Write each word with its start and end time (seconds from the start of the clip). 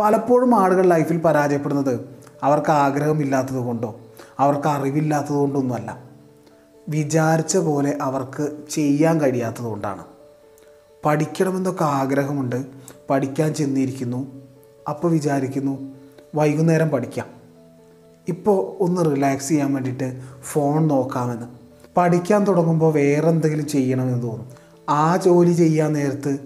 പലപ്പോഴും 0.00 0.60
ആളുകൾ 0.60 0.86
ലൈഫിൽ 0.86 1.18
പരാജയപ്പെടുന്നത് 1.18 2.00
അവർക്ക് 2.42 2.70
ആഗ്രഹമില്ലാത്തത് 2.70 3.56
കൊണ്ടോ 3.56 3.96
അവർക്ക് 4.38 4.68
അറിവില്ലാത്തത് 4.68 5.36
കൊണ്ടൊന്നുമല്ല. 5.36 6.04
വിചാരിച്ച 6.88 7.56
പോലെ 7.56 7.98
അവർക്ക് 8.02 8.56
ചെയ്യാൻ 8.70 9.20
കഴിയാത്തത് 9.20 9.64
കൊണ്ടാണ്. 9.64 10.04
പഠിക്കണമെന്നൊക്കെ 11.04 11.84
ആഗ്രഹമുണ്ട് 11.84 12.66
പഠിക്കാൻ 13.10 13.54
ചെന്നിരിക്കുന്നു 13.54 14.26
അപ്പോൾ 14.88 15.12
വിചാരിക്കുന്നു 15.12 15.94
വൈകുന്നേരം 16.34 16.88
പഠിക്കാം. 16.88 17.26
ഇപ്പോൾ 18.28 18.82
ഒന്ന് 18.82 19.10
റിലാക്സ് 19.10 19.48
ചെയ്യാൻ 19.48 19.74
വേണ്ടിയിട്ട് 19.74 20.22
ഫോൺ 20.42 20.88
നോക്കാമെന്ന്. 20.88 21.46
പഠിക്കാൻ 21.96 22.46
തുടങ്ങുമ്പോൾ 22.46 22.92
വേറെ 22.92 23.28
എന്തെങ്കിലും 23.28 23.66
ചെയ്യണമെന്ന് 23.66 24.22
തോന്നും. 24.22 24.48
ആ 24.88 25.16
ജോലി 25.16 25.52
ചെയ്യാൻ 25.52 25.92
നേരത്ത് 25.92 26.38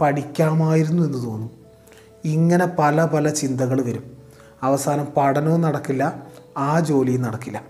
പഠിക്കാമായിരുന്നു 0.00 1.02
എന്ന് 1.02 1.18
തോന്നും. 1.18 1.63
ഇങ്ങനെ 2.24 2.66
പല 2.78 3.04
പല 3.04 3.28
ചിന്തകൾ 3.28 3.82
വരും. 3.82 4.16
അവസാനം 4.62 5.08
പഠനവും 5.16 5.60
നടക്കില്ല 5.60 6.22
ആ 6.56 6.80
ജോലിയും 6.80 7.22
നടക്കില്ല. 7.22 7.64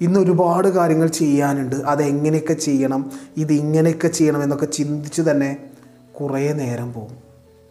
ഇന്ന് 0.00 0.20
ഒരുപാട് 0.20 0.68
കാര്യങ്ങൾ 0.68 1.08
ചെയ്യാനുണ്ട്. 1.08 1.76
അതെങ്ങനെയൊക്കെ 1.76 2.54
ചെയ്യണം 2.54 3.12
ഇതിങ്ങനെയൊക്കെ 3.36 4.08
ചെയ്യണം 4.08 4.42
എന്നൊക്കെ 4.42 4.66
ചിന്തിച്ച് 4.66 5.22
തന്നെ 5.22 5.58
കുറേ 6.20 6.52
നേരം 6.52 6.92
പോകും. 6.92 7.16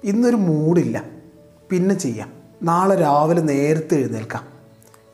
ഇന്നൊരു 0.04 0.36
മൂടില്ല 0.36 1.04
പിന്നെ 1.70 1.96
ചെയ്യാം. 1.96 2.34
നാളെ 2.64 2.96
രാവിലെ 2.96 3.42
നേരത്തെ 3.42 3.96
എഴുന്നേൽക്കാം. 3.96 4.48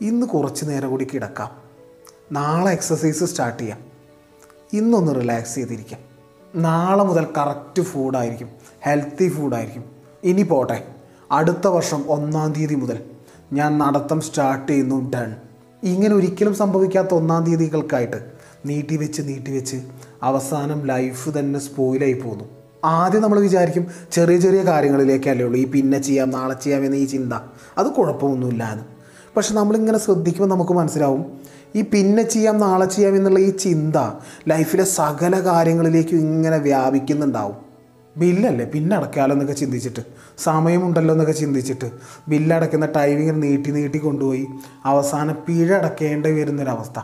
ഇന്ന് 0.02 0.28
കുറച്ച് 0.28 0.66
നേരം 0.66 0.90
കൂടി 0.90 1.08
കിടക്കാം. 1.14 1.52
നാളെ 2.32 2.72
എക്സസൈസ് 2.72 3.24
സ്റ്റാർട്ട് 3.24 3.60
ചെയ്യാം. 3.60 3.80
ഇന്നൊന്ന് 4.74 5.16
റിലാക്സ് 5.16 5.56
ചെയ്തിരിക്കാം. 5.56 6.00
നാളെ 6.56 7.04
മുതൽ 7.04 7.28
കറക്റ്റ് 7.38 7.82
ഫുഡായിരിക്കും 7.82 8.50
ഹെൽത്തി 8.82 9.30
ഫുഡായിരിക്കും 9.30 9.84
ഇനി 10.24 10.42
പോട്ടെ. 10.42 10.97
അടുത്ത 11.32 11.68
വർഷം 11.68 12.04
ഒന്നാം 12.08 12.52
തീയതി 12.52 12.76
മുതൽ 12.76 12.98
ഞാൻ 13.54 13.78
നടത്തം 13.78 14.22
സ്റ്റാർട്ട് 14.22 14.72
ചെയ്യുന്നു 14.72 15.12
ഡൺ 15.16 15.36
ഇങ്ങനെ 15.84 16.16
ഒരിക്കലും 16.16 16.56
സംഭവിക്കാത്ത 16.56 17.14
ഒന്നാം 17.14 17.44
തീയതികൾക്കായിട്ട് 17.44 18.16
നീട്ടിവെച്ച് 18.66 18.66
നീട്ടിവെച്ച് 18.66 19.22
നീട്ടി 19.22 19.52
വെച്ച് 19.52 19.78
അവസാനം 20.24 20.86
ലൈഫ് 20.86 21.40
തന്നെ 21.40 21.60
സ്പോയിലായി 21.60 22.14
പോകുന്നു 22.14 22.46
ആദ്യം 22.86 23.22
നമ്മൾ 23.22 23.40
വിചാരിക്കും 23.40 23.88
ചെറിയ 24.12 24.38
ചെറിയ 24.38 24.64
കാര്യങ്ങളിലേക്കല്ലേ 24.64 25.46
ഉള്ളൂ. 25.46 25.60
ഈ 25.60 25.66
പിന്നെ 25.66 26.00
ചെയ്യാം 26.00 26.30
നാളെ 26.30 26.54
ചെയ്യാം 26.54 26.86
എന്ന 26.86 26.96
ഈ 26.96 27.06
ചിന്ത. 27.06 27.34
അത് 27.78 27.88
കുഴപ്പമൊന്നുമില്ല 27.88 28.72
എന്ന് 28.72 28.84
പക്ഷെ 29.36 29.54
നമ്മളിങ്ങനെ 29.54 29.98
ശ്രദ്ധിക്കുമ്പോൾ 29.98 30.56
നമുക്ക് 30.56 30.72
മനസ്സിലാവും 30.72 31.26
ഈ 31.76 31.82
പിന്നെ 31.82 32.24
ചെയ്യാം 32.24 32.60
നാളെ 32.60 32.86
ചെയ്യാം 32.86 33.16
എന്നുള്ള 33.16 33.40
ഈ 33.40 33.50
ചിന്ത 33.50 33.96
ലൈഫിലെ 34.48 34.84
സകല 34.84 35.40
കാര്യങ്ങളിലേക്കും 35.40 36.18
ഇങ്ങനെ 36.18 36.58
വ്യാപിക്കുന്നുണ്ടാവും. 36.58 37.67
ബില്ലല്ലേ? 38.18 38.66
പിന്നെ 38.66 38.96
അടക്കാലോ 38.96 39.34
എന്നൊക്കെ 39.34 39.54
ചിന്തിച്ചിട്ട്. 39.54 40.00
സമയമുണ്ടല്ലോ 40.38 41.14
എന്നൊക്കെ 41.14 41.34
ചിന്തിച്ചിട്ട്. 41.34 41.92
ബില്ലടയ്ക്കുന്ന 42.28 42.86
ടൈമിങ് 42.86 43.44
നീട്ടി 43.44 43.72
നീട്ടി 43.72 43.98
കൊണ്ടുപോയി. 43.98 44.48
അവസാനം 44.86 45.36
പിഴ 45.48 45.74
അടക്കേണ്ടി 45.74 46.32
വരുന്നൊരവസ്ഥ. 46.32 47.02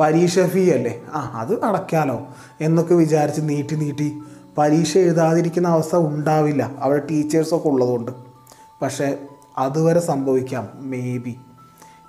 പരീക്ഷ 0.00 0.40
ഫീ 0.40 0.70
അല്ലേ? 0.70 1.00
ആ 1.14 1.20
അത് 1.34 1.64
അടയ്ക്കാലോ 1.64 2.26
എന്നൊക്കെ 2.60 2.94
വിചാരിച്ച് 2.94 3.40
നീട്ടി 3.44 3.74
നീട്ടി 3.74 4.18
പരീക്ഷ 4.58 4.98
എഴുതാതിരിക്കുന്ന 4.98 5.68
അവസ്ഥ 5.68 5.96
ഉണ്ടാവില്ല. 5.96 6.72
അവിടെ 6.78 7.06
ടീച്ചേഴ്സൊക്കെ 7.10 7.68
ഉള്ളതുകൊണ്ട്. 7.68 8.12
പക്ഷേ 8.82 9.18
അതുവരെ 9.58 10.00
സംഭവിക്കാം 10.00 10.68
മേ 10.76 11.18
ബി 11.18 11.36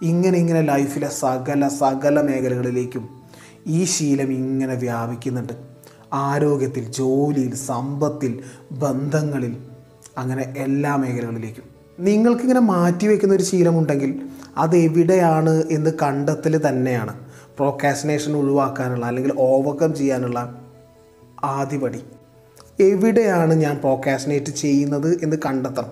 ഇങ്ങനെ 0.02 0.38
ഇങ്ങനെ 0.38 0.62
ലൈഫിലെ 0.62 1.10
സകല 1.10 1.68
സകല 1.68 2.22
മേഖലകളിലേക്കും 2.22 3.10
ഈ 3.68 3.84
ശീലം 3.84 4.32
ഇങ്ങനെ 4.32 4.76
വ്യാപിക്കുന്നുണ്ട്. 4.76 5.75
ആരോഗ്യത്തിൽ 6.16 6.92
ജോലിയിൽ 6.92 7.56
സമ്പത്തിൽ 7.56 8.40
ബന്ധങ്ങളിൽ 8.72 9.58
അങ്ങനെ 10.18 10.54
എല്ലാ 10.58 10.96
മേഖലകളിലേക്കും. 10.96 11.64
നിങ്ങൾക്കിങ്ങനെ 12.00 12.60
മാറ്റിവെക്കുന്ന 12.60 13.34
ഒരു 13.34 13.44
ശീലമുണ്ടെങ്കിൽ 13.44 14.22
അത് 14.58 14.76
എവിടെയാണ് 14.78 15.64
എന്ന് 15.72 15.92
കണ്ടെത്തൽ 16.02 16.68
തന്നെയാണ്. 16.68 17.14
പ്രോക്കാസിനേഷൻ 17.58 18.36
ഒഴിവാക്കാനുള്ള 18.36 19.06
അല്ലെങ്കിൽ 19.06 19.34
ഓവർകം 19.40 19.96
ചെയ്യാനുള്ള 19.96 20.62
ആദ്യപടി 21.44 22.02
എവിടെയാണ് 22.80 23.54
ഞാൻ 23.54 23.78
പ്രോക്കാസിനേറ്റ് 23.78 24.52
ചെയ്യുന്നത് 24.52 25.20
എന്ന് 25.24 25.38
കണ്ടെത്തണം. 25.46 25.92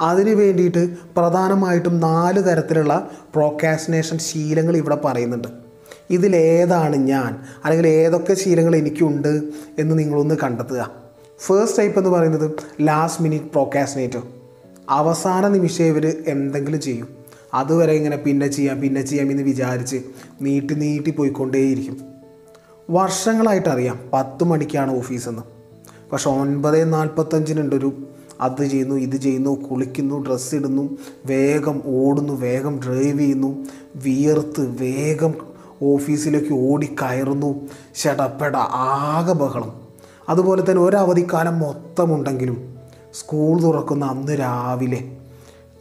അതിന് 0.00 0.30
വേണ്ടിയിട്ട് 0.30 0.96
പ്രധാനമായിട്ടും 1.16 2.00
നാല് 2.00 2.40
തരത്തിലുള്ള 2.44 3.10
പ്രോക്കാസിനേഷൻ 3.34 4.18
ശീലങ്ങൾ 4.18 4.76
ഇവിടെ 4.76 4.98
പറയുന്നുണ്ട്. 5.04 5.61
ഇതിലേതാണ് 6.12 6.96
ഞാൻ 6.96 7.38
അല്ലെങ്കിൽ 7.64 7.88
ഏതൊക്കെ 7.88 8.34
ശീലങ്ങൾ 8.34 8.76
എനിക്കുണ്ട് 8.76 9.42
എന്ന് 9.78 9.98
നിങ്ങളൊന്ന് 9.98 10.34
കണ്ടെത്തുക. 10.42 10.90
ഫേസ്റ്റ് 11.46 11.78
ടൈപ്പ് 11.78 11.98
എന്ന് 11.98 12.10
പറയുന്നത് 12.10 12.50
ലാസ്റ്റ് 12.80 13.22
മിനിറ്റ് 13.22 13.44
പ്രോക്കാസിനേറ്റർ 13.44 14.22
അവസാന 14.88 15.48
നിമിഷം 15.48 15.84
ഇവർ 15.84 16.22
എന്തെങ്കിലും 16.26 16.80
ചെയ്യും. 16.80 17.08
അതുവരെ 17.54 17.92
ഇങ്ങനെ 17.92 18.16
പിന്നെ 18.16 18.48
ചെയ്യാം 18.48 18.80
പിന്നെ 18.80 19.02
ചെയ്യാം 19.02 19.30
എന്ന് 19.30 19.42
വിചാരിച്ച് 19.42 20.00
നീട്ടി 20.42 20.74
നീട്ടി 20.74 21.10
പോയിക്കൊണ്ടേയിരിക്കും. 21.10 22.00
വർഷങ്ങളായിട്ട് 22.90 23.68
അറിയാം 23.68 23.98
പത്ത് 24.12 24.44
മണിക്കാണ് 24.44 24.96
ഓഫീസെന്ന് 24.96 25.42
പക്ഷെ 26.12 26.30
ഒൻപത് 26.30 26.92
നാൽപ്പത്തഞ്ചിനുണ്ട് 26.92 27.76
ഒരു 27.76 27.92
അത് 28.40 28.64
ചെയ്യുന്നു 28.66 28.94
ഇത് 28.94 29.16
ചെയ്യുന്നു 29.16 29.62
കുളിക്കുന്നു 29.62 30.24
ഡ്രസ്സ് 30.26 30.54
ഇടുന്നു 30.54 30.98
വേഗം 31.26 31.82
ഓടുന്നു 31.86 32.32
വേഗം 32.32 32.80
ഡ്രൈവ് 32.86 33.18
ചെയ്യുന്നു 33.18 33.66
വിയർത്ത് 33.96 34.82
വേഗം 34.82 35.34
ഓഫീസിലേക്ക് 35.82 36.52
ഓടിക്കയറുന്നു 36.52 37.68
ചെടപ്പെട 37.94 38.56
ആകെ 38.56 39.32
ബഹളം. 39.32 39.82
അതുപോലെ 40.28 40.70
തന്നെ 40.70 40.82
ഒരവധിക്കാലം 40.82 41.58
മൊത്തമുണ്ടെങ്കിലും 41.58 42.74
സ്കൂൾ 43.14 43.62
തുറക്കുന്ന 43.62 44.04
അന്ന് 44.04 44.40
രാവിലെ 44.40 45.16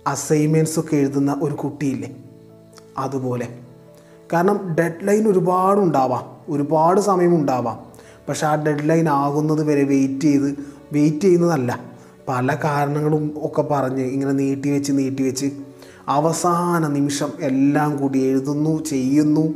അസൈൻമെന്റ്സ് 0.07 0.79
ഒക്കെ 0.79 0.95
എഴുതുന്ന 0.95 1.39
ഒരു 1.41 1.53
കുട്ടിയില്ലേ? 1.53 2.15
അതുപോലെ. 2.97 3.47
കാരണം 4.33 4.75
ഡെഡ് 4.79 5.07
ലൈൻ 5.07 5.27
ഒരുപാട് 5.27 5.79
ഉണ്ടാവാം 5.79 6.53
ഒരുപാട് 6.53 7.01
സമയം 7.01 7.35
ഉണ്ടാവാം 7.35 7.79
പക്ഷെ 8.29 8.47
ആ 8.47 8.55
ഡെഡ് 8.55 8.89
ലൈൻ 8.89 9.09
ആകുന്നത് 9.09 9.63
വരെ 9.63 9.83
വെയിറ്റ് 9.83 10.21
ചെയ്ത് 10.21 10.57
വെയിറ്റ് 10.93 11.19
ചെയ്യുന്നതല്ല. 11.19 11.79
പല 12.29 12.57
കാരണങ്ങളും 12.63 13.33
ഒക്കെ 13.37 13.61
പറഞ്ഞ് 13.61 14.01
ഇങ്ങനെ 14.01 14.31
നീട്ടി 14.31 14.69
വെച്ച് 14.69 14.91
നീട്ടി 14.91 15.23
വെച്ച് 15.23 15.51
അവസാന 16.07 16.87
നിമിഷം 16.87 17.29
എല്ലാം 17.41 17.97
കൂടി 17.97 18.19
എഴുതുന്നു 18.19 18.83
ചെയ്യുന്നു. 18.83 19.53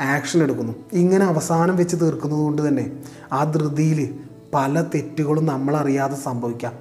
ആക്ഷൻ 0.00 0.42
എടുക്കുന്നു. 0.42 0.72
ഇങ്ങനെ 0.92 1.24
അവസാനം 1.24 1.76
വെച്ച് 1.76 1.96
തീർക്കുന്നത് 2.00 2.40
കൊണ്ട് 2.40 2.68
തന്നെ 2.68 2.92
ആ 3.32 3.44
ധൃതിയിൽ 3.44 4.14
പല 4.54 4.84
തെറ്റുകളും 4.94 5.46
നമ്മളറിയാതെ 5.46 6.16
സംഭവിക്കാം. 6.16 6.72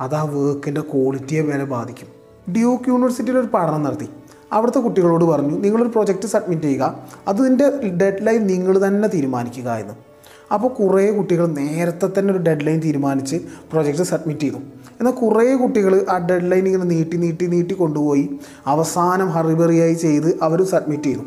അത് 0.00 0.14
ആ 0.14 0.22
വർക്കിന്റെ 0.22 0.80
ക്വാളിറ്റിയെ 0.80 1.40
വരെ 1.40 1.64
ബാധിക്കും. 1.64 2.08
ഡ്യൂക്ക് 2.52 2.88
യൂണിവേഴ്സിറ്റിയിൽ 2.88 3.38
ഒരു 3.38 3.48
പഠനം 3.54 3.82
നടത്തി. 3.82 4.08
അവിടുത്തെ 4.52 4.78
കുട്ടികളോട് 4.78 5.24
പറഞ്ഞു 5.24 5.58
നിങ്ങളൊരു 5.58 5.88
പ്രൊജക്റ്റ് 5.88 6.26
സബ്മിറ്റ് 6.26 6.62
ചെയ്യുക. 6.62 7.06
അതിന്റെ 7.28 7.70
ഡെഡ് 7.70 8.26
ലൈൻ 8.26 8.46
നിങ്ങൾ 8.46 8.86
തന്നെ 8.86 9.08
തീരുമാനിക്കുക 9.08 9.70
എന്ന്. 9.70 9.94
അപ്പോൾ 10.52 10.68
കുറേ 10.68 11.10
കുട്ടികൾ 11.10 11.46
നേരത്തെ 11.46 12.08
തന്നെ 12.18 12.34
ഒരു 12.34 12.38
ഡെഡ് 12.38 12.66
ലൈൻ 12.66 12.80
തീരുമാനിച്ച് 12.80 13.36
പ്രൊജക്റ്റ് 13.72 14.02
സബ്മിറ്റ് 14.02 14.40
ചെയ്തു. 14.40 14.56
എന്നാൽ 15.00 15.12
കുറേ 15.12 15.54
കുട്ടികൾ 15.54 16.06
ആ 16.10 16.18
ഡെഡ് 16.18 16.52
ലൈൻ 16.52 16.66
ഇങ്ങനെ 16.66 16.84
നീട്ടി 16.84 17.16
നീട്ടി 17.16 17.46
നീട്ടി 17.46 17.74
കൊണ്ടുപോയി 17.74 18.38
അവസാനം 18.66 19.30
ഹറിബറിയായി 19.30 19.94
ചെയ്ത് 19.94 20.38
അവർ 20.42 20.64
സബ്മിറ്റ് 20.64 21.02
ചെയ്തു. 21.02 21.20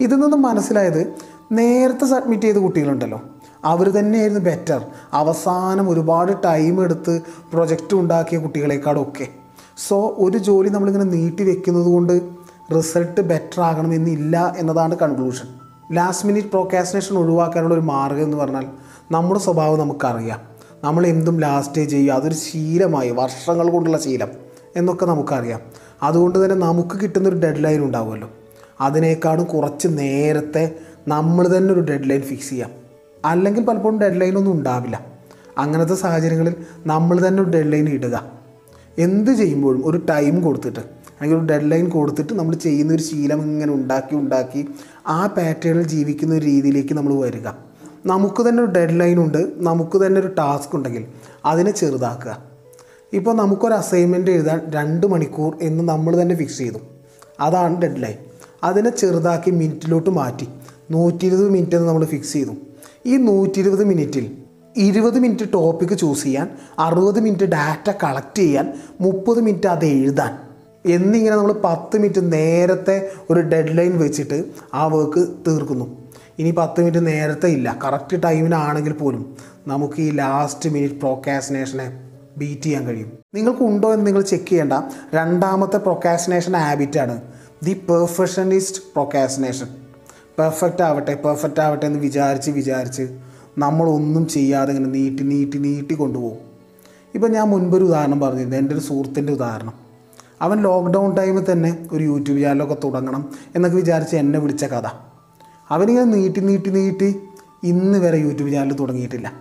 ഇതിൽ 0.00 0.16
നിന്ന് 0.16 0.36
മനസ്സിലായത് 0.36 1.14
നേരത്തെ 1.52 2.06
സബ്മിറ്റ് 2.06 2.42
ചെയ്ത 2.42 2.56
കുട്ടികളുണ്ടല്ലോ. 2.56 3.20
അവർ 3.64 3.88
തന്നെയായിരുന്നു 3.88 4.40
ബെറ്റർ 4.40 4.80
അവസാനം 5.12 5.90
ഒരുപാട് 5.90 6.32
ടൈം 6.44 6.84
എടുത്ത് 6.84 7.20
പ്രൊജക്റ്റ് 7.52 7.94
ഉണ്ടാക്കിയ 7.94 8.38
കുട്ടികളെക്കാളൊക്കെ. 8.38 9.28
സോ 9.88 10.14
ഒരു 10.18 10.38
ജോലി 10.38 10.68
നമ്മളിങ്ങനെ 10.68 11.04
നീട്ടി 11.04 11.42
വെക്കുന്നത് 11.42 11.84
കൊണ്ട് 11.84 12.20
റിസൾട്ട് 12.76 13.20
ബെറ്റർ 13.20 13.60
ആകണമെന്നില്ല 13.60 14.54
എന്നതാണ് 14.56 14.96
കൺക്ലൂഷൻ 14.96 15.65
ലാസ്റ്റ് 15.92 16.26
മിനിറ്റ് 16.26 16.48
പ്രോക്കാസിനേഷൻ 16.48 17.16
ഒഴിവാക്കാനുള്ള 17.16 17.74
ഒരു 17.74 17.80
മാർഗം 17.80 18.22
എന്ന് 18.22 18.36
പറഞ്ഞാൽ 18.36 18.66
നമ്മുടെ 19.10 19.40
സ്വഭാവം 19.40 19.78
നമുക്കറിയാം. 19.78 20.40
നമ്മൾ 20.84 21.06
എന്തും 21.06 21.40
ലാസ്റ്റ് 21.40 21.82
ചെയ്യുക. 21.82 22.14
അതൊരു 22.14 22.34
ശീലമായി 22.34 23.10
വർഷങ്ങൾ 23.10 23.70
കൊണ്ടുള്ള 23.70 23.98
ശീലം 23.98 24.28
എന്നൊക്കെ 24.76 25.06
നമുക്കറിയാം. 25.06 25.60
അതുകൊണ്ട് 26.02 26.44
തന്നെ 26.44 26.56
നമുക്ക് 26.56 27.00
കിട്ടുന്നൊരു 27.00 27.36
ഡെഡ് 27.36 27.64
ലൈൻ 27.64 27.84
ഉണ്ടാവുമല്ലോ. 27.84 28.30
അതിനേക്കാളും 28.80 29.44
കുറച്ച് 29.44 29.88
നേരത്തെ 29.90 30.76
നമ്മൾ 31.08 31.56
തന്നെ 31.56 31.72
ഒരു 31.74 31.80
ഡെഡ് 31.80 32.10
ലൈൻ 32.10 32.20
ഫിക്സ് 32.20 32.50
ചെയ്യാം. 32.50 32.70
അല്ലെങ്കിൽ 33.24 33.64
പലപ്പോഴും 33.64 34.00
ഡെഡ് 34.00 34.20
ലൈൻ 34.20 34.38
ഒന്നും 34.38 34.52
ഉണ്ടാവില്ല. 34.52 35.06
അങ്ങനത്തെ 35.58 35.94
സാഹചര്യങ്ങളിൽ 35.94 36.54
നമ്മൾ 36.86 37.28
തന്നെ 37.28 37.42
ഒരു 37.42 37.50
ഡെഡ് 37.50 37.72
ലൈൻ 37.72 37.88
ഇടുക. 37.88 38.32
എന്ത് 38.98 39.30
ചെയ്യുമ്പോഴും 39.30 39.82
ഒരു 39.86 39.98
ടൈം 40.10 40.40
കൊടുത്തിട്ട് 40.40 40.95
അല്ലെങ്കിൽ 41.20 41.36
ഒരു 41.36 41.46
ഡെഡ് 41.46 41.72
ലൈൻ 41.72 41.88
കൊടുത്തിട്ട് 41.88 42.32
നമ്മൾ 42.32 42.54
ചെയ്യുന്ന 42.54 42.94
ഒരു 42.94 43.02
ശീലം 43.02 43.42
ഇങ്ങനെ 43.42 43.72
ഉണ്ടാക്കി 43.72 44.14
ഉണ്ടാക്കി 44.14 44.68
ആ 45.06 45.26
പാറ്റേണിൽ 45.26 45.86
ജീവിക്കുന്ന 45.86 46.34
ഒരു 46.34 46.44
രീതിയിലേക്ക് 46.44 46.94
നമ്മൾ 46.94 47.14
വരിക. 47.14 47.48
നമുക്ക് 48.06 48.48
തന്നെ 48.48 48.62
ഒരു 48.62 48.70
ഡെഡ് 48.70 49.00
ലൈൻ 49.00 49.18
ഉണ്ട് 49.18 49.52
നമുക്ക് 49.56 50.06
തന്നെ 50.06 50.20
ഒരു 50.20 50.28
ടാസ്ക് 50.38 50.76
ഉണ്ടെങ്കിൽ 50.76 51.04
അതിനെ 51.44 51.70
ചെറുതാക്കുക. 51.70 52.38
ഇപ്പോൾ 53.12 53.36
നമുക്കൊരു 53.36 53.74
അസൈൻമെന്റ് 53.74 54.30
എഴുതാൻ 54.30 54.60
രണ്ട് 54.68 55.06
മണിക്കൂർ 55.06 55.56
എന്ന് 55.62 55.84
നമ്മൾ 55.88 56.22
തന്നെ 56.22 56.34
ഫിക്സ് 56.34 56.58
ചെയ്തു. 56.58 56.78
അതാണ് 57.40 57.82
ഡെഡ് 57.82 58.02
ലൈൻ 58.02 58.14
അതിനെ 58.64 58.90
ചെറുതാക്കി 58.90 59.50
മിനിറ്റിലോട്ട് 59.50 60.10
മാറ്റി. 60.10 60.48
നൂറ്റി 60.90 61.26
ഇരുപത് 61.26 61.50
മിനിറ്റ് 61.50 61.76
എന്ന് 61.76 61.88
നമ്മൾ 61.88 62.04
ഫിക്സ് 62.04 62.32
ചെയ്തു. 62.32 62.50
ഈ 63.06 63.16
നൂറ്റി 63.16 63.58
ഇരുപത് 63.58 63.84
മിനിറ്റിൽ 63.84 64.36
ഇരുപത് 64.76 65.18
മിനിറ്റ് 65.18 65.52
ടോപ്പിക്ക് 65.54 65.98
ചൂസ് 65.98 66.24
ചെയ്യാൻ 66.24 66.48
അറുപത് 66.78 67.20
മിനിറ്റ് 67.20 67.44
ഡാറ്റ 67.44 67.96
കളക്ട് 68.04 68.38
ചെയ്യാൻ 68.38 68.72
മുപ്പത് 69.00 69.40
മിനിറ്റ് 69.40 69.66
അത് 69.66 69.84
എഴുതാൻ. 69.84 70.45
എന്നിങ്ങനെ 70.88 71.36
നമ്മൾ 71.36 71.52
പത്ത് 71.52 71.96
മിനിറ്റ് 71.96 72.32
നേരത്തെ 72.32 73.10
ഒരു 73.30 73.40
ഡെഡ് 73.40 73.78
ലൈൻ 73.78 73.98
വെച്ചിട്ട് 73.98 74.44
ആ 74.74 74.86
വർക്ക് 74.86 75.28
തീർക്കുന്നു. 75.46 76.06
ഇനി 76.38 76.50
പത്ത് 76.50 76.80
മിനിറ്റ് 76.80 77.06
നേരത്തെ 77.06 77.46
ഇല്ല. 77.46 77.78
കറക്റ്റ് 77.84 78.22
ടൈമിനാണെങ്കിൽ 78.22 78.92
പോലും 78.92 79.36
നമുക്ക് 79.66 80.00
ഈ 80.00 80.10
ലാസ്റ്റ് 80.10 80.70
മിനിറ്റ് 80.70 80.94
പ്രോക്കാസിനേഷനെ 80.94 82.00
ബീറ്റ് 82.36 82.62
ചെയ്യാൻ 82.62 82.86
കഴിയും. 82.86 83.12
നിങ്ങൾക്ക് 83.34 83.60
ഉണ്ടോ 83.60 83.92
എന്ന് 83.92 84.06
നിങ്ങൾ 84.06 84.22
ചെക്ക് 84.22 84.46
ചെയ്യേണ്ട 84.46 84.72
രണ്ടാമത്തെ 85.14 85.76
പ്രൊക്കാസിനേഷൻ 85.76 86.56
ഹാബിറ്റാണ് 86.56 87.22
ദി 87.62 87.72
പെർഫെക്ഷനിസ്റ്റ് 87.72 88.78
പ്രൊക്കാസിനേഷൻ 88.78 89.66
പെർഫെക്റ്റ് 90.38 90.82
ആവട്ടെ 90.82 91.14
പെർഫെക്റ്റ് 91.14 91.60
ആവട്ടെ 91.60 91.86
എന്ന് 91.86 91.98
വിചാരിച്ച് 91.98 92.50
വിചാരിച്ച് 92.50 93.18
നമ്മളൊന്നും 93.58 94.28
ചെയ്യാതെ 94.28 94.72
ഇങ്ങനെ 94.72 94.92
നീട്ടി 94.92 95.22
നീട്ടി 95.22 95.58
നീട്ടി 95.58 95.94
കൊണ്ടുപോകും. 95.94 96.38
ഇപ്പം 97.14 97.32
ഞാൻ 97.32 97.48
മുൻപൊരു 97.48 97.84
ഉദാഹരണം 97.84 98.20
പറഞ്ഞിരുന്നു. 98.20 98.56
എന്റെ 98.56 98.74
ഒരു 98.74 98.82
സുഹൃത്തിന്റെ 98.82 99.32
ഉദാഹരണം. 99.32 99.85
അവൻ 100.42 100.62
ലോക്ക്ഡൗൺ 100.62 101.16
ടൈമിൽ 101.16 101.52
തന്നെ 101.52 101.86
ഒരു 101.92 102.04
യൂട്യൂബ് 102.04 102.40
ചാനലൊക്കെ 102.40 102.76
തുടങ്ങണം 102.84 103.30
എന്നൊക്കെ 103.54 103.76
വിചാരിച്ച് 103.76 104.16
എന്നെ 104.16 104.38
വിളിച്ച 104.38 104.64
കഥ. 104.64 104.86
അവനിങ്ങനെ 105.70 106.04
നീട്ടി 106.04 106.40
നീട്ടി 106.40 106.70
നീട്ടി 106.70 107.20
ഇന്ന് 107.64 107.98
വരെ 107.98 108.18
യൂട്യൂബ് 108.18 108.52
ചാനൽ 108.52 108.72
തുടങ്ങിയിട്ടില്ല. 108.72 109.32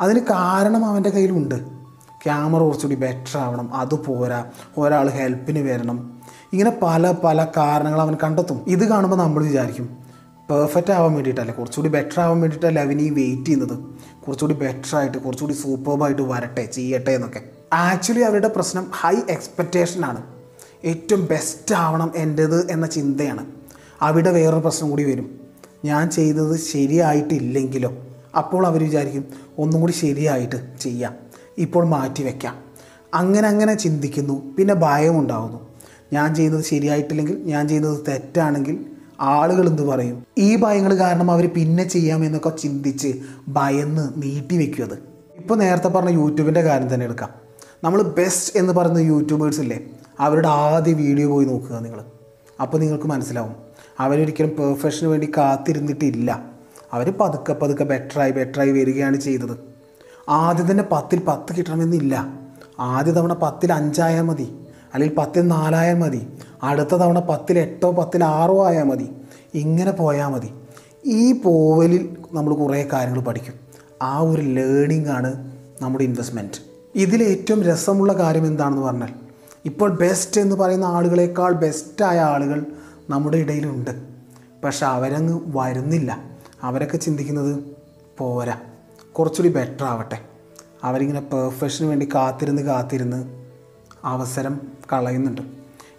അതിന് 0.00 0.20
കാരണം 0.20 0.84
അവന്റെ 0.84 1.10
കയ്യിലുണ്ട്. 1.10 1.82
ക്യാമറ 2.24 2.60
കുറച്ചുകൂടി 2.60 2.94
ബെറ്റർ 2.94 3.38
ആവണം 3.38 3.74
അത് 3.74 3.94
പോരാ 3.94 4.44
ഒരാൾ 4.78 5.08
ഹെൽപ്പിന് 5.08 5.58
വരണം. 5.58 6.20
ഇങ്ങനെ 6.52 6.78
പല 6.82 7.14
പല 7.24 7.46
കാരണങ്ങൾ 7.56 8.00
അവൻ 8.00 8.16
കണ്ടെത്തും. 8.22 8.64
ഇത് 8.66 8.88
കാണുമ്പോൾ 8.88 9.16
നമ്മൾ 9.16 9.44
വിചാരിക്കും 9.44 9.96
പെർഫെക്റ്റ് 10.50 10.92
ആവാൻ 10.92 11.12
വേണ്ടിയിട്ടല്ലേ 11.12 11.54
കുറച്ചുകൂടി 11.54 11.88
ബെറ്റർ 11.88 12.20
ആവാൻ 12.20 12.40
വേണ്ടിയിട്ടല്ലേ 12.40 12.82
അവൻ 12.82 13.14
വെയിറ്റ് 13.14 13.44
ചെയ്യുന്നത്? 13.44 13.78
കുറച്ചുകൂടി 14.26 14.58
ബെറ്റർ 14.58 14.96
ആയിട്ട് 14.96 15.18
കുറച്ചുകൂടി 15.18 15.54
സൂപ്പർബായിട്ട് 15.54 16.22
വരട്ടെ 16.22 16.64
ചെയ്യട്ടെ 16.66 17.10
എന്നൊക്കെ. 17.10 17.61
ആക്ച്വലി 17.72 18.20
അവരുടെ 18.20 18.48
പ്രശ്നം 18.48 18.86
ഹൈ 18.92 19.14
എക്സ്പെക്റ്റേഷൻ 19.30 20.04
ആണ്. 20.04 20.22
ഏറ്റവും 20.84 21.26
ബെസ്റ്റ് 21.26 21.74
ആവണം 21.74 22.12
എന്റേത് 22.16 22.70
എന്ന 22.70 22.86
ചിന്തയാണ്. 22.86 23.46
അവിടെ 24.02 24.30
വേറൊരു 24.30 24.60
പ്രശ്നം 24.60 24.90
കൂടി 24.90 25.04
വരും. 25.04 25.40
ഞാൻ 25.84 26.10
ചെയ്തത് 26.10 26.58
ശരിയായിട്ടില്ലെങ്കിലോ? 26.58 27.92
അപ്പോൾ 28.36 28.66
അവർ 28.66 28.82
വിചാരിക്കും 28.82 29.24
ഒന്നും 29.58 29.80
കൂടി 29.80 29.92
ശരിയായിട്ട് 29.92 30.76
ചെയ്യാം. 30.80 31.14
ഇപ്പോൾ 31.58 31.86
മാറ്റി 31.86 32.22
വയ്ക്കാം 32.22 32.54
അങ്ങനെ 33.14 33.48
അങ്ങനെ 33.48 33.74
ചിന്തിക്കുന്നു. 33.74 34.54
പിന്നെ 34.58 34.74
ഭയമുണ്ടാകുന്നു 34.74 35.68
ഞാൻ 36.12 36.34
ചെയ്യുന്നത് 36.34 36.64
ശരിയായിട്ടില്ലെങ്കിൽ 36.64 37.38
ഞാൻ 37.44 37.68
ചെയ്യുന്നത് 37.68 38.06
തെറ്റാണെങ്കിൽ 38.08 38.84
ആളുകൾ 39.20 39.68
എന്ത് 39.68 39.82
പറയും? 39.82 40.26
ഈ 40.38 40.56
ഭയങ്ങൾ 40.56 40.94
കാരണം 40.94 41.30
അവർ 41.30 41.48
പിന്നെ 41.48 41.88
ചെയ്യാമെന്നൊക്കെ 41.88 42.48
ചിന്തിച്ച് 42.48 43.14
ഭയന്ന് 43.48 44.08
നീട്ടി 44.16 44.58
വെക്കും 44.58 44.84
അത്. 44.84 44.94
ഇപ്പോൾ 45.36 45.58
നേരത്തെ 45.58 45.88
പറഞ്ഞ 45.88 46.10
യൂട്യൂബിന്റെ 46.10 46.62
കാര്യം 46.62 46.94
തന്നെ 46.94 47.04
എടുക്കാം. 47.04 47.42
നമ്മൾ 47.84 48.02
ബെസ്റ്റ് 48.02 48.58
എന്ന് 48.58 48.72
പറയുന്ന 48.72 48.98
യൂട്യൂബേഴ്സ് 48.98 49.60
ഇല്ലേ 49.60 49.80
അവരുടെ 50.20 50.48
ആദ്യ 50.48 50.92
വീഡിയോ 50.92 51.28
പോയി 51.28 51.46
നോക്കുക 51.46 51.78
നിങ്ങൾ. 51.78 52.04
അപ്പോൾ 52.60 52.78
നിങ്ങൾക്ക് 52.78 53.04
മനസ്സിലാവും. 53.04 53.56
അവരൊരിക്കലും 54.00 54.50
പെർഫെക്ഷന് 54.58 55.08
വേണ്ടി 55.08 55.32
കാത്തിരുന്നിട്ടില്ല. 55.36 56.44
അവർ 56.92 57.14
പതുക്കെ 57.20 57.52
പതുക്കെ 57.52 57.84
ബെറ്ററായി 57.84 58.30
ബെറ്ററായി 58.30 58.70
വരികയാണ് 58.70 59.16
ചെയ്തത്. 59.16 59.58
ആദ്യം 60.28 60.70
തന്നെ 60.70 60.84
പത്തിൽ 60.92 61.20
പത്ത് 61.20 61.56
കിട്ടണമെന്നില്ല. 61.56 62.34
ആദ്യ 62.80 63.12
തവണ 63.12 63.32
പത്തിൽ 63.32 63.72
അഞ്ചായാൽ 63.72 64.22
മതി 64.22 64.58
അല്ലെങ്കിൽ 64.94 65.16
പത്തിൽ 65.16 65.48
നാലായാൽ 65.48 65.98
മതി 65.98 66.28
അടുത്ത 66.62 66.88
തവണ 66.88 67.20
പത്തിൽ 67.20 67.58
എട്ടോ 67.58 67.90
പത്തിൽ 67.90 68.24
ആറോ 68.24 68.66
ആയാൽ 68.66 68.84
മതി. 68.84 69.08
ഇങ്ങനെ 69.54 69.90
പോയാൽ 69.90 70.28
മതി. 70.28 70.50
ഈ 71.06 71.32
പോവലിൽ 71.32 72.16
നമ്മൾ 72.32 72.54
കുറേ 72.54 72.88
കാര്യങ്ങൾ 72.92 73.20
പഠിക്കും. 73.20 73.54
ആ 74.02 74.18
ഒരു 74.18 74.42
ലേണിംഗ് 74.42 75.08
ആണ് 75.08 75.50
നമ്മുടെ 75.82 76.04
ഇൻവെസ്റ്റ്മെന്റ് 76.04 76.71
ഇതിൽ 76.94 77.22
ഏറ്റവും 77.22 77.62
രസമുള്ള 77.62 78.12
കാര്യം 78.12 78.46
എന്താണെന്ന് 78.46 78.82
പറഞ്ഞാൽ 78.82 79.08
ഇപ്പോൾ 79.64 79.90
ബെസ്റ്റ് 79.90 80.40
എന്ന് 80.40 80.56
പറയുന്ന 80.56 80.84
ആളുകളെക്കാൾ 80.84 81.52
ബെസ്റ്റായ 81.52 82.20
ആളുകൾ 82.20 82.66
നമ്മുടെ 83.10 83.36
ഇടയിലുണ്ട്. 83.36 84.02
പക്ഷെ 84.64 84.86
അവരങ്ങ് 84.86 85.40
വരുന്നില്ല. 85.46 86.22
അവരൊക്കെ 86.62 86.96
ചിന്തിക്കുന്നത് 86.96 87.64
പോരാ 88.18 88.60
കുറച്ചുകൂടി 89.12 89.54
ബെറ്റർ 89.54 89.84
ആവട്ടെ. 89.84 90.18
അവരിങ്ങനെ 90.84 91.20
പെർഫെക്ഷന് 91.20 91.86
വേണ്ടി 91.86 92.08
കാത്തിരുന്ന് 92.14 92.62
കാത്തിരുന്ന് 92.62 93.46
അവസരം 94.04 94.60
കളയുന്നുണ്ട്. 94.92 95.42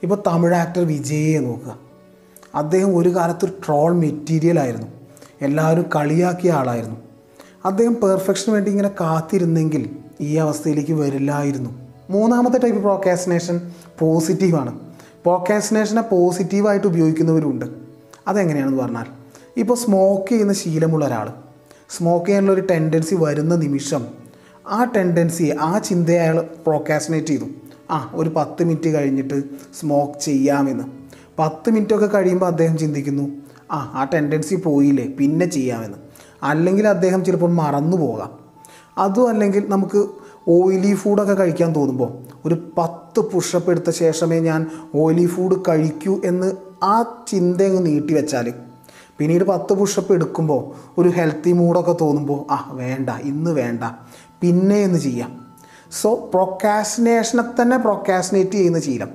ഇപ്പോൾ 0.04 0.24
തമിഴ് 0.28 0.54
ആക്ടർ 0.54 0.88
വിജയെ 0.88 1.40
നോക്കുക. 1.40 1.80
അദ്ദേഹം 2.56 2.98
ഒരു 2.98 3.10
കാലത്ത് 3.10 3.50
ട്രോൾ 3.68 3.94
മെറ്റീരിയൽ 3.94 4.60
ആയിരുന്നു. 4.60 4.88
എല്ലാവരും 5.42 5.86
കളിയാക്കിയ 5.96 6.52
ആളായിരുന്നു. 6.52 6.96
അദ്ദേഹം 7.66 7.94
പെർഫെക്ഷന് 7.94 8.54
വേണ്ടി 8.54 8.72
ഇങ്ങനെ 8.72 8.90
കാത്തിരുന്നെങ്കിൽ 8.90 10.03
ഈ 10.22 10.36
അവസ്ഥയിലേക്ക് 10.36 10.92
വരില്ലായിരുന്നു. 10.92 11.70
മൂന്നാമത്തെ 12.10 12.58
ടൈപ്പ് 12.58 12.82
പ്രോക്കാസിനേഷൻ 12.82 13.72
പോസിറ്റീവാണ് 14.00 14.80
പ്രോക്കാസിനേഷനെ 15.26 16.02
പോസിറ്റീവായിട്ട് 16.02 16.88
ഉപയോഗിക്കുന്നവരുണ്ട്. 16.88 17.66
അതെങ്ങനെയാണെന്ന് 18.28 18.84
പറഞ്ഞാൽ 18.84 19.06
ഇപ്പോൾ 19.58 19.74
സ്മോക്ക് 19.74 20.30
ചെയ്യുന്ന 20.30 20.54
ശീലമുള്ള 20.54 21.06
ഒരാൾ 21.06 21.30
സ്മോക്ക് 21.90 22.26
ചെയ്യാനുള്ള 22.26 22.54
ഒരു 22.54 22.68
ടെൻഡൻസി 22.72 23.16
വരുന്ന 23.16 23.56
നിമിഷം 23.56 24.06
ആ 24.70 24.84
ടെൻഡൻസി 24.84 25.56
ആ 25.60 25.78
ചിന്തയെ 25.78 26.20
അയാൾ 26.20 26.42
പ്രോക്കാസിനേറ്റ് 26.42 27.28
ചെയ്തു. 27.28 27.46
ആ 27.92 28.12
ഒരു 28.16 28.32
പത്ത് 28.36 28.64
മിനിറ്റ് 28.64 28.90
കഴിഞ്ഞിട്ട് 28.90 29.44
സ്മോക്ക് 29.80 30.20
ചെയ്യാമെന്ന്. 30.20 30.84
പത്ത് 31.40 31.70
മിനിറ്റൊക്കെ 31.70 32.06
കഴിയുമ്പോൾ 32.06 32.46
അദ്ദേഹം 32.46 32.78
ചിന്തിക്കുന്നു 32.78 33.30
ആ 33.72 33.92
ആ 33.96 34.04
ടെൻഡൻസി 34.14 34.56
പോയില്ലേ 34.56 35.08
പിന്നെ 35.08 35.46
ചെയ്യാമെന്ന്. 35.46 35.98
അല്ലെങ്കിൽ 36.44 36.88
അദ്ദേഹം 36.88 37.26
ചിലപ്പോൾ 37.26 37.52
മറന്നു 37.52 37.98
പോകാം. 37.98 38.43
അതും 38.98 39.30
അല്ലെങ്കിൽ 39.30 39.70
നമുക്ക് 39.70 40.08
ഓയിലി 40.48 40.94
ഫുഡൊക്കെ 40.94 41.34
കഴിക്കാൻ 41.34 41.76
തോന്നുമ്പോൾ 41.76 42.12
ഒരു 42.46 42.74
പത്ത് 42.78 43.20
പുഷപ്പ് 43.20 43.72
എടുത്ത 43.72 43.90
ശേഷമേ 43.90 44.40
ഞാൻ 44.40 44.68
ഓയിലി 44.96 45.26
ഫുഡ് 45.26 45.56
കഴിക്കൂ 45.68 46.22
എന്ന് 46.26 46.52
ആ 46.84 47.26
ചിന്ത 47.28 47.62
അങ്ങ് 47.62 47.86
നീട്ടി 47.86 48.14
വെച്ചാൽ 48.14 48.54
പിന്നീട് 49.20 49.44
പത്ത് 49.44 49.74
പുഷപ്പ് 49.74 50.14
എടുക്കുമ്പോൾ 50.14 50.72
ഒരു 50.98 51.10
ഹെൽത്തി 51.10 51.52
മൂഡൊക്കെ 51.52 51.96
തോന്നുമ്പോൾ 52.02 52.52
ആ 52.52 52.70
വേണ്ട 52.72 53.10
ഇന്ന് 53.10 53.52
വേണ്ട 53.52 53.84
പിന്നെ 54.42 54.76
എന്ന് 54.76 55.00
ചെയ്യാം. 55.00 55.46
സോ 56.02 56.32
പ്രൊക്കാസിനേഷനെ 56.34 57.62
തന്നെ 57.62 57.78
പ്രൊക്കാസിനേറ്റ് 57.78 58.52
ചെയ്യുന്ന 58.52 58.80
ശീലം. 58.80 59.10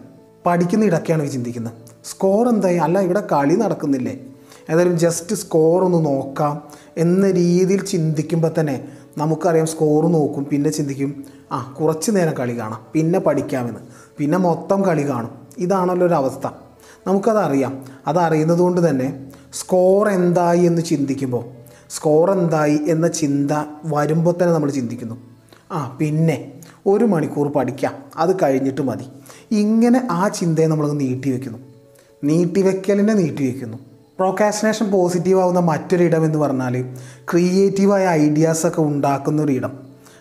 പഠിക്കുന്ന 0.46 0.84
ഇടയ്ക്കാണ് 0.84 1.30
ചിന്തിക്കുന്നത്. 1.30 1.72
സ്കോർ 2.04 2.48
എന്തായി? 2.48 2.76
അല്ല 2.76 3.00
ഇവിടെ 3.00 3.22
കളി 3.32 3.54
നടക്കുന്നില്ലേ? 3.54 4.20
ഏതായാലും 4.70 4.98
ജസ്റ്റ് 4.98 5.36
സ്കോർ 5.36 5.84
ഒന്ന് 5.84 6.04
നോക്കാം 6.04 6.62
എന്ന 6.96 7.30
രീതിയിൽ 7.30 7.84
ചിന്തിക്കുമ്പോൾ 7.84 8.50
തന്നെ 8.60 8.88
നമുക്കറിയാം 9.18 9.66
സ്കോർ 9.66 10.06
നോക്കും 10.06 10.44
പിന്നെ 10.44 10.70
ചിന്തിക്കും 10.70 11.24
ആ 11.52 11.76
കുറച്ച് 11.80 12.10
നേരം 12.10 12.34
കളി 12.40 12.58
കാണാം 12.58 12.80
പിന്നെ 12.94 13.18
പഠിക്കാമെന്ന് 13.18 13.80
പിന്നെ 14.18 14.38
മൊത്തം 14.38 14.84
കളി 14.84 15.08
കാണും. 15.08 15.30
ഇതാണല്ലോ 15.58 16.06
ഒരു 16.06 16.14
അവസ്ഥ. 16.14 16.46
നമുക്കതറിയാം. 17.06 17.84
അതറിയുന്നത് 18.06 18.58
കൊണ്ട് 18.58 18.90
തന്നെ 18.90 19.30
സ്കോർ 19.52 20.08
എന്തായി 20.08 20.60
എന്ന് 20.60 20.82
ചിന്തിക്കുമ്പോൾ 20.82 21.44
സ്കോർ 21.90 22.30
എന്തായി 22.30 22.78
എന്ന 22.88 23.08
ചിന്ത 23.08 23.52
വരുമ്പോൾ 23.84 24.30
തന്നെ 24.30 24.54
നമ്മൾ 24.54 24.70
ചിന്തിക്കുന്നു. 24.70 25.14
ആ 25.72 25.96
പിന്നെ 26.00 26.36
ഒരു 26.86 27.04
മണിക്കൂർ 27.04 27.48
പഠിക്കാം 27.48 27.94
അത് 28.16 28.36
കഴിഞ്ഞിട്ട് 28.42 28.82
മതി. 28.82 29.06
ഇങ്ങനെ 29.50 30.08
ആ 30.10 30.28
ചിന്തയെ 30.28 30.66
നമ്മൾ 30.66 30.92
നീട്ടി 30.92 31.30
വെക്കുന്നു 31.30 31.58
നീട്ടിവെക്കലിനെ 32.24 33.12
നീട്ടിവെക്കുന്നു. 33.12 33.78
പ്രോക്കാസിനേഷൻ 34.18 34.90
പോസിറ്റീവ് 34.90 35.40
ആവുന്ന 35.40 35.60
മറ്റൊരിടം 35.60 36.24
എന്ന് 36.24 36.38
പറഞ്ഞാൽ 36.38 36.94
ക്രിയേറ്റീവായ 37.30 38.06
ഐഡിയാസൊക്കെ 38.06 38.80
ഉണ്ടാക്കുന്ന 38.82 39.42
ഒരു 39.42 39.52
ഇടം. 39.52 39.72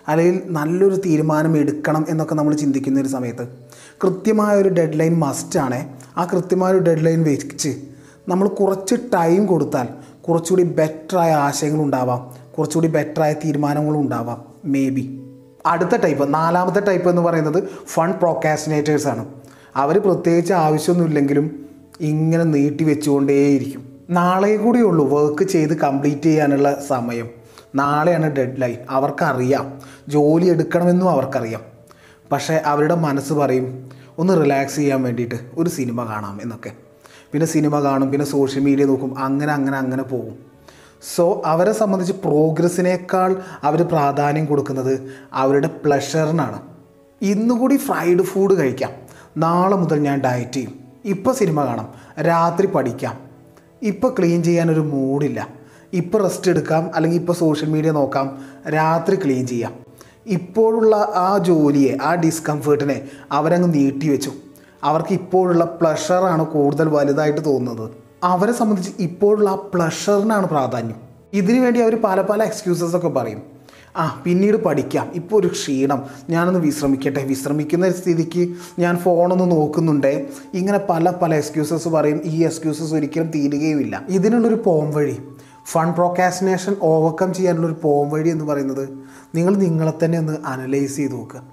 അല്ലെങ്കിൽ 0.07 0.41
നല്ലൊരു 0.45 0.95
തീരുമാനം 0.95 1.57
എടുക്കണം 1.57 2.05
എന്നൊക്കെ 2.09 2.35
നമ്മൾ 2.35 2.53
ചിന്തിക്കുന്ന 2.53 3.01
ഒരു 3.01 3.07
സമയത്ത് 3.07 3.47
കൃത്യമായ 4.03 4.55
ഒരു 4.55 4.69
ഡെഡ് 4.69 4.99
ലൈൻ 4.99 5.19
മസ്റ്റാണ് 5.19 5.89
ആ 6.17 6.25
കൃത്യമായ 6.25 6.71
ഒരു 6.71 6.79
ഡെഡ് 6.79 7.05
ലൈൻ 7.05 7.23
വെച്ച് 7.23 7.75
നമ്മൾ 8.27 8.47
കുറച്ച് 8.47 8.95
ടൈം 8.95 9.45
കൊടുത്താൽ 9.45 9.87
കുറച്ചുകൂടി 10.21 10.63
ബെറ്ററായ 10.63 11.31
ആശയങ്ങൾ 11.31 11.83
ഉണ്ടാവാം. 11.83 12.35
കുറച്ചുകൂടി 12.57 12.87
ബെറ്ററായ 12.87 13.33
തീരുമാനങ്ങളും 13.33 14.01
ഉണ്ടാവാം. 14.01 14.45
മേ 14.65 14.89
ബി 14.89 15.21
അടുത്ത 15.65 15.95
ടൈപ്പ് 15.95 16.33
നാലാമത്തെ 16.33 16.79
ടൈപ്പ് 16.79 17.09
എന്ന് 17.09 17.21
പറയുന്നത് 17.21 17.63
ഫൺ 17.85 18.11
പ്രോക്കാസിനേറ്റേഴ്സാണ് 18.11 19.25
അവർ 19.75 19.99
പ്രത്യേകിച്ച് 19.99 20.53
ആവശ്യമൊന്നുമില്ലെങ്കിലും 20.53 21.66
ഇങ്ങനെ 21.99 22.43
നീട്ടി 22.43 22.83
വെച്ചുകൊണ്ടേയിരിക്കും. 22.83 23.99
നാളെ 24.09 24.57
കൂടെ 24.57 24.79
ഉള്ളൂ 24.79 25.09
വർക്ക് 25.09 25.43
ചെയ്ത് 25.43 25.77
കംപ്ലീറ്റ് 25.77 26.21
ചെയ്യാനുള്ള 26.21 26.83
സമയം. 26.87 27.29
നാളെയാണ് 27.75 28.35
ഡെഡ് 28.35 28.61
ലൈൻ 28.61 28.77
അവർക്കറിയാം. 28.89 29.81
ജോലി 30.07 30.45
എടുക്കണമെന്നും 30.45 31.09
അവർക്കറിയാം. 31.09 31.61
പക്ഷേ 32.31 32.61
അവരുടെ 32.65 32.95
മനസ്സ് 32.95 33.33
പറയും 33.33 33.89
ഒന്ന് 34.17 34.43
റിലാക്സ് 34.43 34.75
ചെയ്യാൻ 34.75 35.03
വേണ്ടിയിട്ട് 35.03 35.35
ഒരു 35.57 35.69
സിനിമ 35.69 36.05
കാണാം 36.05 36.39
എന്നൊക്കെ. 36.41 36.71
പിന്നെ 37.31 37.47
സിനിമ 37.47 37.79
കാണും 37.79 38.11
പിന്നെ 38.11 38.25
സോഷ്യൽ 38.25 38.61
മീഡിയ 38.63 38.85
നോക്കും 38.85 39.19
അങ്ങനെ 39.19 39.53
അങ്ങനെ 39.53 39.77
അങ്ങനെ 39.77 40.03
പോകും. 40.03 40.35
സോ 41.15 41.41
അവരെ 41.45 41.71
സംബന്ധിച്ച് 41.71 42.13
പ്രോഗ്രസ്സിനേക്കാൾ 42.13 43.41
അവർ 43.63 43.83
പ്രാധാന്യം 43.83 44.45
കൊടുക്കുന്നത് 44.45 45.11
അവരുടെ 45.33 45.67
പ്ലഷറിനാണ് 45.67 46.61
ഇന്നുകൂടി 47.21 47.77
ഫ്രൈഡ് 47.77 48.21
ഫുഡ് 48.21 48.57
കഴിക്കാം. 48.57 48.91
നാളെ 49.37 49.75
മുതൽ 49.75 49.99
ഞാൻ 49.99 50.21
ഡയറ്റ് 50.21 50.51
ചെയ്യും. 50.51 50.86
ഇപ്പോൾ 51.07 51.33
സിനിമ 51.33 51.65
കാണാം. 51.65 51.93
രാത്രി 52.21 52.67
പഠിക്കാം. 52.67 53.17
ഇപ്പോൾ 53.81 54.15
ക്ലീൻ 54.19 54.43
ചെയ്യാനൊരു 54.43 54.79
മൂഡില്ല 54.79 55.47
ഇപ്പോൾ 55.93 56.21
റെസ്റ്റ് 56.21 56.51
എടുക്കാം. 56.51 56.91
അല്ലെങ്കിൽ 56.95 57.17
ഇപ്പോൾ 57.17 57.33
സോഷ്യൽ 57.33 57.69
മീഡിയ 57.69 57.91
നോക്കാം. 57.91 58.37
രാത്രി 58.69 59.15
ക്ലീൻ 59.15 59.47
ചെയ്യാം. 59.47 59.73
ഇപ്പോഴുള്ള 60.27 60.95
ആ 60.95 61.37
ജോലിയെ 61.37 61.97
ആ 62.03 62.15
ഡിസ്കംഫേർട്ടിനെ 62.15 63.01
അവരങ്ങ് 63.31 63.73
നീട്ടി 63.73 64.09
വെച്ചു. 64.09 64.31
അവർക്ക് 64.83 65.13
ഇപ്പോഴുള്ള 65.13 65.65
പ്ലഷറാണ് 65.65 66.45
കൂടുതൽ 66.45 66.89
വലുതായിട്ട് 66.89 67.45
തോന്നുന്നത്. 67.45 67.91
അവരെ 68.23 68.51
സംബന്ധിച്ച് 68.51 68.91
ഇപ്പോഴുള്ള 68.99 69.49
ആ 69.49 69.55
പ്ലഷറിനാണ് 69.55 70.47
പ്രാധാന്യം. 70.47 70.95
ഇതിനു 71.33 71.59
വേണ്ടി 71.59 71.79
അവർ 71.79 72.01
പല 72.01 72.21
പല 72.21 72.43
എക്സ്ക്യൂസസ് 72.43 72.95
ഒക്കെ 72.95 73.07
പറയും. 73.07 73.56
ആ 73.97 74.21
പിന്നീട് 74.25 74.57
പഠിക്കാം. 74.57 75.11
ഇപ്പോൾ 75.13 75.39
ഒരു 75.39 75.47
ക്ഷീണം. 75.47 76.03
ഞാനൊന്ന് 76.29 76.59
വിശ്രമിക്കട്ടെ. 76.59 77.23
വിശ്രമിക്കുന്ന 77.23 77.91
സ്ഥിതിക്ക് 77.91 78.55
ഞാൻ 78.79 78.97
ഫോണൊന്ന് 78.97 79.51
നോക്കുന്നുണ്ടേ. 79.51 80.27
ഇങ്ങനെ 80.53 80.79
പല 80.89 81.13
പല 81.21 81.35
എക്സ്ക്യൂസസ് 81.35 81.87
പറയും. 81.87 82.21
ഈ 82.23 82.43
എക്സ്ക്യൂസസ് 82.43 82.93
ഒരിക്കലും 82.93 83.31
തീരുകയുമില്ല. 83.31 84.05
ഇതിനുള്ളൊരു 84.09 84.61
പോം 84.65 84.91
വഴി 84.91 85.17
ഫൺ 85.71 85.91
പ്രോക്കാസിനേഷൻ 85.91 86.75
ഓവർകം 86.81 87.33
ചെയ്യാനുള്ളൊരു 87.33 87.75
പോം 87.81 88.09
വഴി 88.09 88.29
എന്ന് 88.29 88.45
പറയുന്നത് 88.45 88.89
നിങ്ങൾ 89.35 89.55
നിങ്ങളെ 89.55 90.05
തന്നെ 90.05 90.17
ഒന്ന് 90.17 90.37
അനലൈസ് 90.45 90.95
ചെയ്ത് 90.95 91.13
നോക്കുക. 91.13 91.43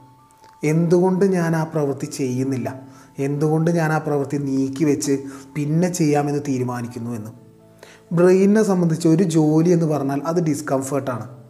എന്തുകൊണ്ട് 0.64 1.24
ഞാൻ 1.24 1.56
ആ 1.56 1.64
പ്രവൃത്തി 1.64 2.06
ചെയ്യുന്നില്ല? 2.06 2.80
എന്തുകൊണ്ട് 3.18 3.70
ഞാൻ 3.70 3.92
ആ 3.92 3.98
പ്രവൃത്തി 3.98 4.36
നീക്കി 4.36 4.84
വെച്ച് 4.84 5.18
പിന്നെ 5.56 5.92
ചെയ്യാമെന്ന് 5.92 6.40
തീരുമാനിക്കുന്നു 6.48 7.10
എന്ന്. 7.10 7.30
ബ്രെയിനിനെ 8.14 8.62
സംബന്ധിച്ച് 8.62 9.08
ഒരു 9.08 9.22
ജോലി 9.22 9.70
എന്ന് 9.70 9.86
പറഞ്ഞാൽ 9.86 10.22
അത് 10.26 10.44
ഡിസ്കംഫേർട്ടാണ് 10.44 11.43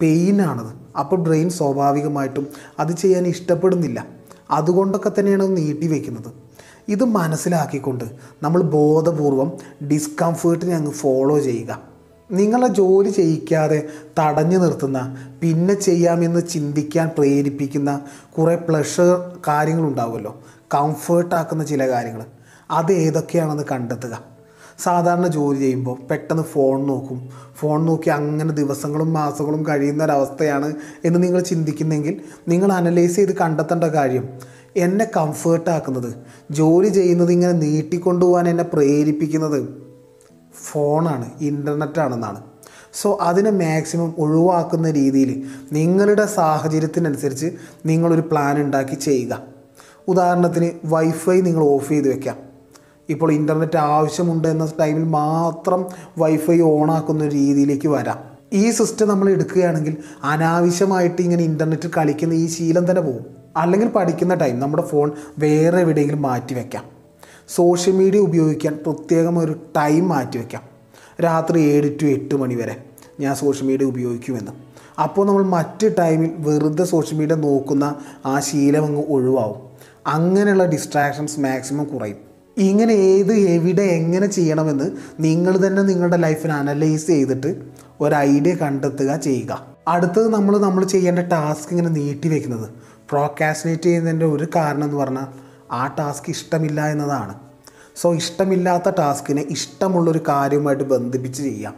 പെയിനാണത്. 0.00 0.98
അപ്പോൾ 0.98 1.16
ബ്രെയിൻ 1.16 1.50
സ്വാഭാവികമായിട്ടും 1.50 2.46
അത് 2.78 2.92
ചെയ്യാൻ 2.92 3.26
ഇഷ്ടപ്പെടുന്നില്ല. 3.26 4.06
അതുകൊണ്ടൊക്കെ 4.50 5.10
തന്നെയാണ് 5.18 5.42
അത് 5.42 5.56
നീട്ടി 5.56 5.86
വയ്ക്കുന്നത് 5.88 6.32
ഇത് 6.88 7.04
മനസ്സിലാക്കിക്കൊണ്ട് 7.04 8.04
നമ്മൾ 8.42 8.62
ബോധപൂർവം 8.62 9.52
ഡിസ്കംഫേർട്ടിനെ 9.88 10.74
അങ്ങ് 10.74 10.90
ഫോളോ 10.90 11.38
ചെയ്യുക. 11.38 11.82
നിങ്ങളെ 12.30 12.68
ജോലി 12.68 13.10
ചെയ്യിക്കാതെ 13.10 13.88
തടഞ്ഞു 14.18 14.58
നിർത്തുന്ന 14.58 15.16
പിന്നെ 15.42 15.74
ചെയ്യാമെന്ന് 15.74 16.46
ചിന്തിക്കാൻ 16.46 17.10
പ്രേരിപ്പിക്കുന്ന 17.18 18.00
കുറേ 18.38 18.56
പ്ലഷർ 18.56 19.38
കാര്യങ്ങളുണ്ടാവുമല്ലോ. 19.48 20.40
കംഫേർട്ടാക്കുന്ന 20.74 21.64
ചില 21.64 21.88
കാര്യങ്ങൾ. 21.88 22.24
അത് 22.70 22.92
ഏതൊക്കെയാണെന്ന് 22.92 23.62
കണ്ടെത്തുക. 23.70 24.35
സാധാരണ 24.78 25.26
ജോലി 25.26 25.58
ചെയ്യുമ്പോൾ 25.58 25.96
പെട്ടെന്ന് 26.10 26.42
ഫോൺ 26.42 26.86
നോക്കും. 26.86 27.30
ഫോൺ 27.60 27.86
നോക്കി 27.86 28.10
അങ്ങനെ 28.10 28.52
ദിവസങ്ങളും 28.52 29.12
മാസങ്ങളും 29.12 29.68
കഴിയുന്ന 29.68 30.04
ഒരവസ്ഥയാണ് 30.04 30.74
എന്ന് 31.04 31.22
നിങ്ങൾ 31.22 31.40
ചിന്തിക്കുന്നെങ്കിൽ 31.40 32.20
നിങ്ങൾ 32.48 32.72
അനലൈസ് 32.72 33.16
ചെയ്ത് 33.16 33.36
കണ്ടെത്തേണ്ട 33.36 33.84
കാര്യം 33.84 34.28
എന്നെ 34.76 35.10
കംഫേർട്ടാക്കുന്നത് 35.16 36.14
ജോലി 36.50 36.88
ചെയ്യുന്നത് 36.88 37.32
ഇങ്ങനെ 37.32 37.52
നീട്ടിക്കൊണ്ടുപോകാൻ 37.52 38.48
എന്നെ 38.48 38.64
പ്രേരിപ്പിക്കുന്നത് 38.64 39.68
ഫോണാണ് 40.64 41.30
ഇന്റർനെറ്റാണെന്നാണ് 41.40 42.40
സോ 42.92 43.18
അതിനെ 43.20 43.50
മാക്സിമം 43.50 44.14
ഒഴിവാക്കുന്ന 44.18 44.90
രീതിയിൽ 44.90 45.44
നിങ്ങളുടെ 45.72 46.26
സാഹചര്യത്തിനനുസരിച്ച് 46.26 47.52
നിങ്ങളൊരു 47.86 48.20
പ്ലാൻ 48.20 48.60
ഉണ്ടാക്കി 48.60 48.94
ചെയ്യുക. 48.94 49.42
ഉദാഹരണത്തിന് 50.08 50.70
വൈഫൈ 50.84 51.40
നിങ്ങൾ 51.40 51.62
ഓഫ് 51.64 51.88
ചെയ്ത് 51.88 52.08
വെക്കാം. 52.08 52.45
ഇപ്പോൾ 53.08 53.32
ഇന്റർനെറ്റ് 53.32 53.76
ആവശ്യമുണ്ട് 53.76 54.48
എന്ന 54.48 54.72
ടൈമിൽ 54.80 55.04
മാത്രം 55.04 55.86
വൈഫൈ 56.18 56.60
ഓണാക്കുന്ന 56.60 57.28
രീതിയിലേക്ക് 57.28 57.88
വരാം. 57.88 58.18
ഈ 58.52 58.70
സിസ്റ്റം 58.70 59.08
നമ്മൾ 59.08 59.30
എടുക്കുകയാണെങ്കിൽ 59.30 59.96
അനാവശ്യമായിട്ട് 60.24 61.22
ഇങ്ങനെ 61.22 61.44
ഇന്റർനെറ്റ് 61.44 61.88
കളിക്കുന്ന 61.96 62.34
ഈ 62.34 62.46
ശീലം 62.46 62.90
തന്നെ 62.90 63.02
പോകും. 63.02 63.26
അല്ലെങ്കിൽ 63.56 63.88
പഠിക്കുന്ന 63.88 64.34
ടൈം 64.34 64.60
നമ്മുടെ 64.60 64.82
ഫോൺ 64.82 65.10
വേറെ 65.38 65.78
എവിടെയെങ്കിലും 65.78 66.22
മാറ്റി 66.22 66.54
വയ്ക്കാം 66.54 66.84
സോഷ്യൽ 67.48 67.94
മീഡിയ 67.94 68.18
ഉപയോഗിക്കാൻ 68.18 68.78
പ്രത്യേകം 68.86 69.38
ഒരു 69.38 69.52
ടൈം 69.76 70.08
മാറ്റി 70.08 70.36
വയ്ക്കാം 70.38 70.62
രാത്രി 71.24 71.60
ഏഴ് 71.60 72.00
ടു 72.02 72.04
എട്ട് 72.04 72.34
മണി 72.34 72.54
വരെ 72.54 72.84
ഞാൻ 73.20 73.34
സോഷ്യൽ 73.34 73.66
മീഡിയ 73.66 73.86
ഉപയോഗിക്കുമെന്ന്. 73.86 74.52
അപ്പോൾ 75.02 75.26
നമ്മൾ 75.26 75.44
മറ്റ് 75.44 75.94
ടൈമിൽ 75.98 76.30
വെറുതെ 76.38 76.84
സോഷ്യൽ 76.84 77.18
മീഡിയ 77.18 77.34
നോക്കുന്ന 77.34 77.94
ആ 78.26 78.40
ശീലം 78.40 78.84
അങ്ങ് 78.84 79.04
ഒഴിവാവും. 79.08 79.56
അങ്ങനെയുള്ള 80.06 80.64
ഡിസ്ട്രാക്ഷൻസ് 80.64 81.40
മാക്സിമം 81.40 81.84
കുറയും. 81.84 82.25
ഇങ്ങനെ 82.56 82.92
ഏത് 82.92 83.32
എവിടെ 83.32 83.82
എങ്ങനെ 83.82 84.26
ചെയ്യണമെന്ന് 84.26 84.90
നിങ്ങൾ 85.20 85.66
തന്നെ 85.66 85.82
നിങ്ങളുടെ 85.82 86.16
ലൈഫിനെ 86.16 86.54
അനലൈസ് 86.54 87.06
ചെയ്തിട്ട് 87.06 87.56
ഒരു 88.00 88.14
ഐഡിയ 88.14 88.54
കണ്ടെത്തുക 88.54 89.16
ചെയ്യുക. 89.16 89.66
അടുത്തത് 89.88 90.34
നമ്മൾ 90.34 90.58
നമ്മൾ 90.58 90.84
ചെയ്യേണ്ട 90.84 91.18
ടാസ്ക് 91.18 91.70
ഇങ്ങനെ 91.70 91.88
നീട്ടി 91.88 92.28
വെക്കുന്നത്. 92.28 92.68
പ്രോക്കാസിനേറ്റ് 93.10 93.82
ചെയ്യുന്നതിന്റെ 93.82 94.26
ഒരു 94.26 94.46
കാരണം 94.56 94.84
എന്ന് 94.84 94.96
പറഞ്ഞാൽ 94.96 95.26
ആ 95.72 95.86
ടാസ്ക് 95.86 96.30
ഇഷ്ടമില്ല 96.30 96.86
എന്നതാണ്. 96.86 97.34
സോ 97.96 98.14
ഇഷ്ടമില്ലാത്ത 98.14 98.88
ടാസ്കിനെ 98.98 99.42
ഇഷ്ടമുള്ളൊരു 99.50 100.20
കാര്യവുമായിട്ട് 100.28 100.84
ബന്ധിപ്പിച്ച് 100.84 101.42
ചെയ്യാം 101.42 101.74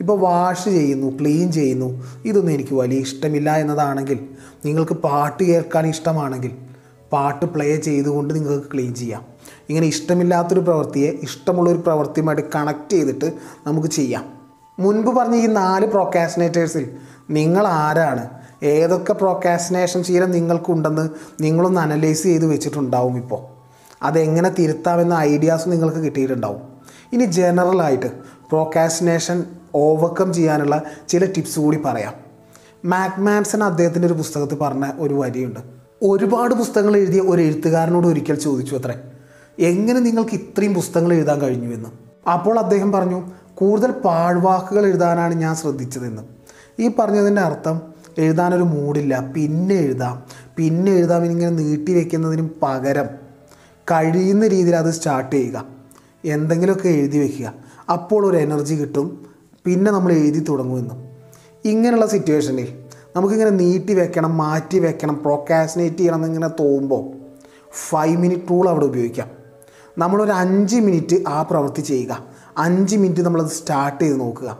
ഇപ്പോൾ 0.00 0.18
വാഷ് 0.18 0.64
ചെയ്യുന്നു 0.64 1.18
ക്ലീൻ 1.20 1.52
ചെയ്യുന്നു 1.52 2.04
ഇതൊന്നും 2.24 2.52
എനിക്ക് 2.52 2.74
വലിയ 2.74 2.98
ഇഷ്ടമില്ല 2.98 3.56
എന്നതാണെങ്കിൽ 3.56 4.18
നിങ്ങൾക്ക് 4.64 4.92
പാട്ട് 4.92 5.44
കേൾക്കാൻ 5.44 5.86
ഇഷ്ടമാണെങ്കിൽ 5.86 6.52
പാട്ട് 7.12 7.46
പ്ലേ 7.46 7.76
ചെയ്തുകൊണ്ട് 7.76 8.34
നിങ്ങൾക്ക് 8.34 8.64
ക്ലീൻ 8.74 8.94
ചെയ്യാം. 8.94 9.24
ഇങ്ങനെ 9.68 9.86
ഇഷ്ടമില്ലാത്തൊരു 9.86 10.60
പ്രവൃത്തിയെ 10.60 11.10
ഇഷ്ടമുള്ളൊരു 11.22 11.78
പ്രവൃത്തിയുമായിട്ട് 11.78 12.48
കണക്ട് 12.54 12.92
ചെയ്തിട്ട് 12.92 13.32
നമുക്ക് 13.66 13.88
ചെയ്യാം. 13.88 14.24
മുൻപ് 14.78 15.16
പറഞ്ഞ 15.16 15.34
ഈ 15.34 15.46
നാല് 15.46 15.86
പ്രൊക്കാസിനേറ്റേഴ്സിൽ 15.86 16.90
നിങ്ങൾ 17.30 17.66
ആരാണ്? 17.66 18.28
ഏതൊക്കെ 18.62 19.12
പ്രൊക്കാസിനേഷൻ 19.12 20.02
ശീലം 20.02 20.30
നിങ്ങൾക്കുണ്ടെന്ന് 20.30 21.08
നിങ്ങളൊന്ന് 21.40 21.80
അനലൈസ് 21.80 22.22
ചെയ്ത് 22.22 22.46
വെച്ചിട്ടുണ്ടാവും 22.46 23.16
ഇപ്പോൾ. 23.16 23.58
അതെങ്ങനെ 24.02 24.50
തിരുത്താമെന്ന 24.58 25.14
ഐഡിയാസ് 25.14 25.68
നിങ്ങൾക്ക് 25.68 25.98
കിട്ടിയിട്ടുണ്ടാവും. 25.98 26.62
ഇനി 27.12 27.24
ജനറലായിട്ട് 27.24 28.06
പ്രോക്കാസിനേഷൻ 28.26 29.44
ഓവർകം 29.74 30.32
ചെയ്യാനുള്ള 30.32 30.82
ചില 31.08 31.24
ടിപ്സ് 31.24 31.60
കൂടി 31.60 31.78
പറയാം. 31.84 32.14
മാക്മാൻസൺ 32.84 33.64
അദ്ദേഹത്തിന്റെ 33.64 34.06
ഒരു 34.06 34.14
പുസ്തകത്തിൽ 34.14 34.54
പറഞ്ഞ 34.54 34.90
ഒരു 34.98 35.14
വരിയുണ്ട്. 35.14 35.77
ഒരുപാട് 36.02 36.54
പുസ്തകങ്ങൾ 36.54 36.96
എഴുതിയ 36.96 37.20
ഒരു 37.20 37.42
എഴുത്തുകാരനോട് 37.42 38.06
ഒരിക്കൽ 38.06 38.34
ചോദിച്ചു 38.34 38.76
അത്രേ. 38.76 39.00
എങ്ങനെ 39.58 40.00
നിങ്ങൾക്ക് 40.00 40.30
ഇത്രയും 40.30 40.74
പുസ്തകങ്ങൾ 40.74 41.12
എഴുതാൻ 41.12 41.40
കഴിഞ്ഞു 41.40 41.74
എന്ന്? 41.74 41.88
അപ്പോൾ 42.30 42.58
അദ്ദേഹം 42.58 42.92
പറഞ്ഞു 42.92 43.30
കൂടുതൽ 43.54 43.90
പാഴ്വാക്കുകൾ 43.90 44.86
എഴുതാനാണ് 44.86 45.34
ഞാൻ 45.34 45.56
ശ്രദ്ധിച്ചതെന്ന്. 45.56 46.22
ഈ 46.80 46.90
പറഞ്ഞതിന്റെ 46.98 47.42
അർത്ഥം 47.42 47.80
എഴുതാനൊരു 48.18 48.62
മൂടില്ല 48.62 49.32
പിന്നെ 49.36 49.74
എഴുതാം. 49.74 50.22
പിന്നെ 50.56 50.92
എഴുതാം 50.92 51.24
ഇങ്ങനെ 51.24 51.50
നീട്ടി 51.50 51.94
വെക്കുന്നതിനും 51.94 52.54
പകരം 52.62 53.06
കഴിയുന്ന 53.90 54.46
രീതിയിൽ 54.46 54.76
അത് 54.76 54.90
സ്റ്റാർട്ട് 54.90 55.36
ചെയ്യുക. 55.36 55.64
എന്തെങ്കിലുമൊക്കെ 56.24 56.88
എഴുതി 56.88 57.18
വയ്ക്കുക 57.18 57.54
അപ്പോൾ 57.92 58.26
ഒരു 58.26 58.36
എനർജി 58.36 58.74
കിട്ടും. 58.74 59.26
പിന്നെ 59.64 59.90
നമ്മൾ 59.90 60.12
എഴുതി 60.12 60.44
തുടങ്ങുമെന്നും. 60.48 61.04
ഇങ്ങനെയുള്ള 61.64 62.06
സിറ്റുവേഷനിൽ 62.06 62.68
നമുക്കിങ്ങനെ 63.16 63.50
നീട്ടി 63.50 63.94
വെക്കണം 63.94 64.36
മാറ്റി 64.36 64.78
വെക്കണം 64.78 65.22
പ്രോക്കാസിനേറ്റ് 65.22 65.96
ചെയ്യണം 65.96 66.16
എന്നിങ്ങനെ 66.16 66.48
തോന്നുമ്പോൾ 66.48 67.16
ഫൈവ് 67.88 68.16
മിനിറ്റ് 68.16 68.50
റൂൾ 68.50 68.68
അവിടെ 68.68 68.84
ഉപയോഗിക്കാം. 68.84 69.28
നമ്മളൊരു 69.98 70.32
അഞ്ച് 70.32 70.76
മിനിറ്റ് 70.76 71.16
ആ 71.28 71.42
പ്രവൃത്തി 71.42 71.80
ചെയ്യുക. 71.80 72.24
അഞ്ച് 72.58 72.96
മിനിറ്റ് 72.96 73.20
നമ്മളത് 73.20 73.46
സ്റ്റാർട്ട് 73.46 74.04
ചെയ്ത് 74.04 74.20
നോക്കുക. 74.20 74.58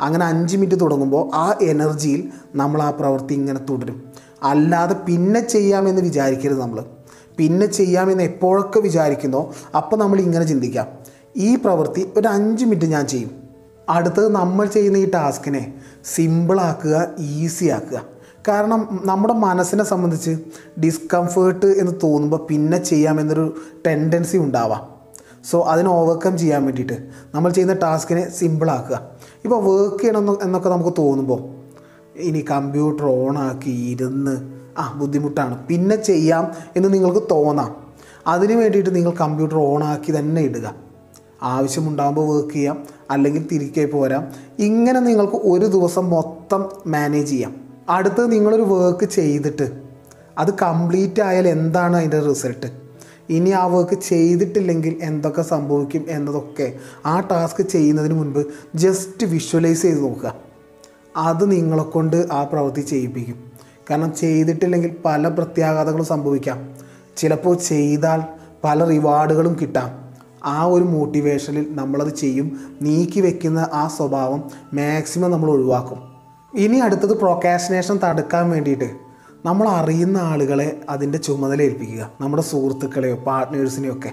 അങ്ങനെ 0.00 0.26
അഞ്ച് 0.26 0.56
മിനിറ്റ് 0.56 0.80
തുടങ്ങുമ്പോൾ 0.80 1.30
ആ 1.34 1.58
എനർജിയിൽ 1.62 2.28
നമ്മൾ 2.54 2.82
ആ 2.82 2.90
പ്രവൃത്തി 2.90 3.34
ഇങ്ങനെ 3.34 3.60
തുടരും. 3.70 4.12
അല്ലാതെ 4.42 4.94
പിന്നെ 4.94 5.40
ചെയ്യാമെന്ന് 5.40 6.02
വിചാരിക്കരുത് 6.02 6.60
നമ്മൾ 6.60 6.84
പിന്നെ 7.38 7.66
ചെയ്യാമെന്ന് 7.66 8.22
എപ്പോഴൊക്കെ 8.22 8.80
വിചാരിക്കുന്നോ 8.80 9.52
അപ്പോൾ 9.76 9.96
നമ്മൾ 9.96 10.20
ഇങ്ങനെ 10.20 10.44
ചിന്തിക്കാം. 10.44 10.86
ഈ 11.36 11.56
പ്രവൃത്തി 11.56 12.12
ഒരു 12.16 12.28
അഞ്ച് 12.28 12.64
മിനിറ്റ് 12.64 12.86
ഞാൻ 12.86 13.06
ചെയ്യും. 13.06 13.30
അടുത്തത് 13.88 14.28
നമ്മൾ 14.28 14.66
ചെയ്യുന്ന 14.66 14.96
ഈ 14.96 15.10
ടാസ്കിനെ 15.10 15.73
സിമ്പിളാക്കുക 16.04 17.10
ഈസി 17.18 17.64
ആക്കുക. 17.64 18.02
കാരണം 18.48 19.00
നമ്മുടെ 19.04 19.34
മനസ്സിനെ 19.34 19.84
സംബന്ധിച്ച് 19.84 20.36
ഡിസ്കംഫേർട്ട് 20.80 21.66
എന്ന് 21.66 21.92
തോന്നുമ്പോൾ 22.02 22.46
പിന്നെ 22.50 22.84
ചെയ്യാമെന്നൊരു 22.84 23.54
ടെൻഡൻസി 23.86 24.36
ഉണ്ടാവാം. 24.36 24.94
സോ 25.50 25.62
അതിനെ 25.62 25.90
ഓവർകം 25.90 26.38
ചെയ്യാൻ 26.38 26.64
വേണ്ടിയിട്ട് 26.64 27.08
നമ്മൾ 27.34 27.50
ചെയ്യുന്ന 27.50 27.74
ടാസ്കിനെ 27.74 28.30
സിമ്പിളാക്കുക 28.30 29.00
ഇപ്പോൾ 29.44 29.62
വർക്ക് 29.64 30.02
ചെയ്യണം 30.02 30.38
എന്നൊക്കെ 30.42 30.68
നമുക്ക് 30.68 30.94
തോന്നുമ്പോൾ 30.98 31.64
ഇനി 32.16 32.44
കമ്പ്യൂട്ടർ 32.50 33.04
ഓണാക്കി 33.04 33.70
ഇരുന്ന് 33.70 34.50
ആ 34.78 34.92
ബുദ്ധിമുട്ടാണ്. 34.92 35.66
പിന്നെ 35.66 35.96
ചെയ്യാം 35.96 36.52
എന്ന് 36.76 36.94
നിങ്ങൾക്ക് 36.94 37.22
തോന്നാം. 37.30 37.76
അതിന് 38.26 38.52
വേണ്ടിയിട്ട് 38.52 38.94
നിങ്ങൾ 38.94 39.10
കമ്പ്യൂട്ടർ 39.10 39.56
ഓണാക്കി 39.56 40.18
തന്നെ 40.18 40.42
ഇടുക. 40.42 40.74
ആവശ്യമുണ്ടാകുമ്പോൾ 41.42 42.36
വർക്ക് 42.36 42.54
ചെയ്യാം. 42.54 42.84
അല്ലെങ്കിൽ 43.10 43.48
തിരികെ 43.52 43.86
പോരാം. 43.86 44.28
ഇങ്ങനെ 44.58 45.00
നിങ്ങൾക്ക് 45.00 45.36
ഒരു 45.36 45.66
ദിവസം 45.66 46.10
മൊത്തം 46.10 46.68
മാനേജ് 46.86 47.30
ചെയ്യാം. 47.30 47.54
അടുത്തത് 47.88 48.32
നിങ്ങളൊരു 48.32 48.62
വർക്ക് 48.62 49.04
ചെയ്തിട്ട് 49.04 49.72
അത് 50.38 50.54
കംപ്ലീറ്റ് 50.62 51.22
ആയാൽ 51.22 51.48
എന്താണ് 51.48 51.96
അതിന്റെ 51.96 52.20
റിസൾട്ട് 52.20 52.84
ഇനി 53.30 53.50
ആ 53.50 53.66
വർക്ക് 53.66 54.00
ചെയ്തിട്ടില്ലെങ്കിൽ 54.00 54.98
എന്തൊക്കെ 55.02 55.42
സംഭവിക്കും 55.42 56.04
എന്നതൊക്കെ 56.08 56.72
ആ 57.06 57.20
ടാസ്ക് 57.20 57.62
ചെയ്യുന്നതിന് 57.62 58.14
മുൻപ് 58.14 58.46
ജസ്റ്റ് 58.74 59.26
വിഷ്വലൈസ് 59.26 59.82
ചെയ്ത് 59.82 60.02
നോക്കുക. 60.02 60.34
അത് 61.16 61.50
നിങ്ങളെ 61.50 61.82
കൊണ്ട് 61.82 62.26
ആ 62.32 62.44
പ്രവൃത്തി 62.44 62.80
ചെയ്യിപ്പിക്കും. 62.80 63.52
കാരണം 63.90 64.14
ചെയ്തിട്ടില്ലെങ്കിൽ 64.14 64.96
പല 65.04 65.28
പ്രത്യാഘാതങ്ങളും 65.28 66.06
സംഭവിക്കാം. 66.06 66.74
ചിലപ്പോൾ 67.16 67.56
ചെയ്താൽ 67.56 68.22
പല 68.64 68.84
റിവാർഡുകളും 68.84 69.56
കിട്ടാം. 69.60 70.03
ആ 70.44 70.64
ഒരു 70.64 70.84
മോട്ടിവേഷനിൽ 70.84 71.66
നമ്മളത് 71.70 72.14
ചെയ്യും 72.14 72.60
നീക്കി 72.82 73.20
വെക്കുന്ന 73.20 73.68
ആ 73.72 73.88
സ്വഭാവം 73.88 74.42
മാക്സിമം 74.74 75.30
നമ്മൾ 75.30 75.50
ഒഴിവാക്കും. 75.50 75.98
ഇനി 76.54 76.76
അടുത്തത് 76.76 77.20
പ്രൊക്കാസിനേഷൻ 77.20 78.00
തടുക്കാൻ 78.04 78.50
വേണ്ടിയിട്ട് 78.50 78.90
നമ്മൾ 79.46 79.68
അറിയുന്ന 79.68 80.18
ആളുകളെ 80.18 80.80
അതിന്റെ 80.88 81.18
ചുമതല 81.18 81.62
ഏൽപ്പിക്കുക. 81.62 82.10
നമ്മുടെ 82.20 82.42
സുഹൃത്തുക്കളെയോ 82.42 83.16
പാർട്ട്നേഴ്സിനെയോ 83.16 83.92
ഒക്കെ 83.92 84.12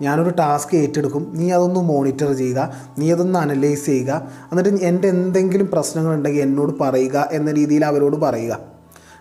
ഞാനൊരു 0.00 0.30
ടാസ്ക് 0.30 0.76
ഏറ്റെടുക്കും 0.76 1.32
നീ 1.34 1.50
അതൊന്ന് 1.50 1.80
മോണിറ്റർ 1.80 2.32
ചെയ്യുക 2.32 2.74
നീ 2.98 3.12
അതൊന്ന് 3.12 3.38
അനലൈസ് 3.38 3.86
ചെയ്യുക 3.86 4.30
എന്നിട്ട് 4.50 4.84
എന്റെ 4.84 5.08
എന്തെങ്കിലും 5.08 5.68
പ്രശ്നങ്ങളുണ്ടെങ്കിൽ 5.72 6.40
എന്നോട് 6.40 6.72
പറയുക 6.80 7.28
എന്ന 7.32 7.52
രീതിയിൽ 7.52 7.84
അവരോട് 7.84 8.16
പറയുക. 8.16 8.58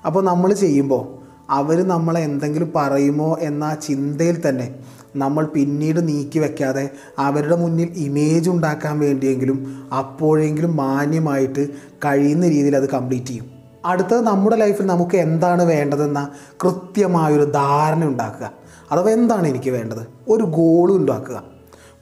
അപ്പോൾ 0.06 0.24
നമ്മൾ 0.24 0.54
ചെയ്യുമ്പോൾ 0.54 1.18
അവർ 1.50 1.88
നമ്മളെ 1.88 2.20
എന്തെങ്കിലും 2.20 2.72
പറയുമോ 2.76 3.38
എന്ന 3.42 3.78
ചിന്തയിൽ 3.88 4.50
തന്നെ 4.50 4.76
നമ്മൾ 5.16 5.46
പിന്നീട് 5.46 6.08
നീക്കി 6.08 6.40
വെക്കാതെ 6.40 6.90
അവരുടെ 7.20 7.56
മുന്നിൽ 7.56 7.94
ഇമേജ് 7.96 8.50
ഉണ്ടാക്കാൻ 8.50 9.00
വേണ്ടിയെങ്കിലും 9.00 9.90
അപ്പോഴെങ്കിലും 9.98 10.76
മാന്യമായിട്ട് 10.76 11.68
കഴിയുന്ന 12.06 12.48
രീതിയിൽ 12.48 12.76
അത് 12.76 12.90
കംപ്ലീറ്റ് 12.90 13.26
ചെയ്യും. 13.26 13.46
അടുത്തത് 13.86 14.22
നമ്മുടെ 14.22 14.56
ലൈഫിൽ 14.56 14.86
നമുക്ക് 14.86 15.16
എന്താണ് 15.16 15.64
വേണ്ടതെന്ന 15.64 16.30
കൃത്യമായൊരു 16.64 17.44
ധാരണ 17.44 18.06
ഉണ്ടാക്കുക. 18.06 18.52
അഥവാ 18.92 19.10
എന്താണ് 19.10 19.48
എനിക്ക് 19.48 19.70
വേണ്ടത്? 19.70 20.08
ഒരു 20.30 20.44
ഗോൾ 20.44 20.92
ഉണ്ടാക്കുക. 20.92 21.44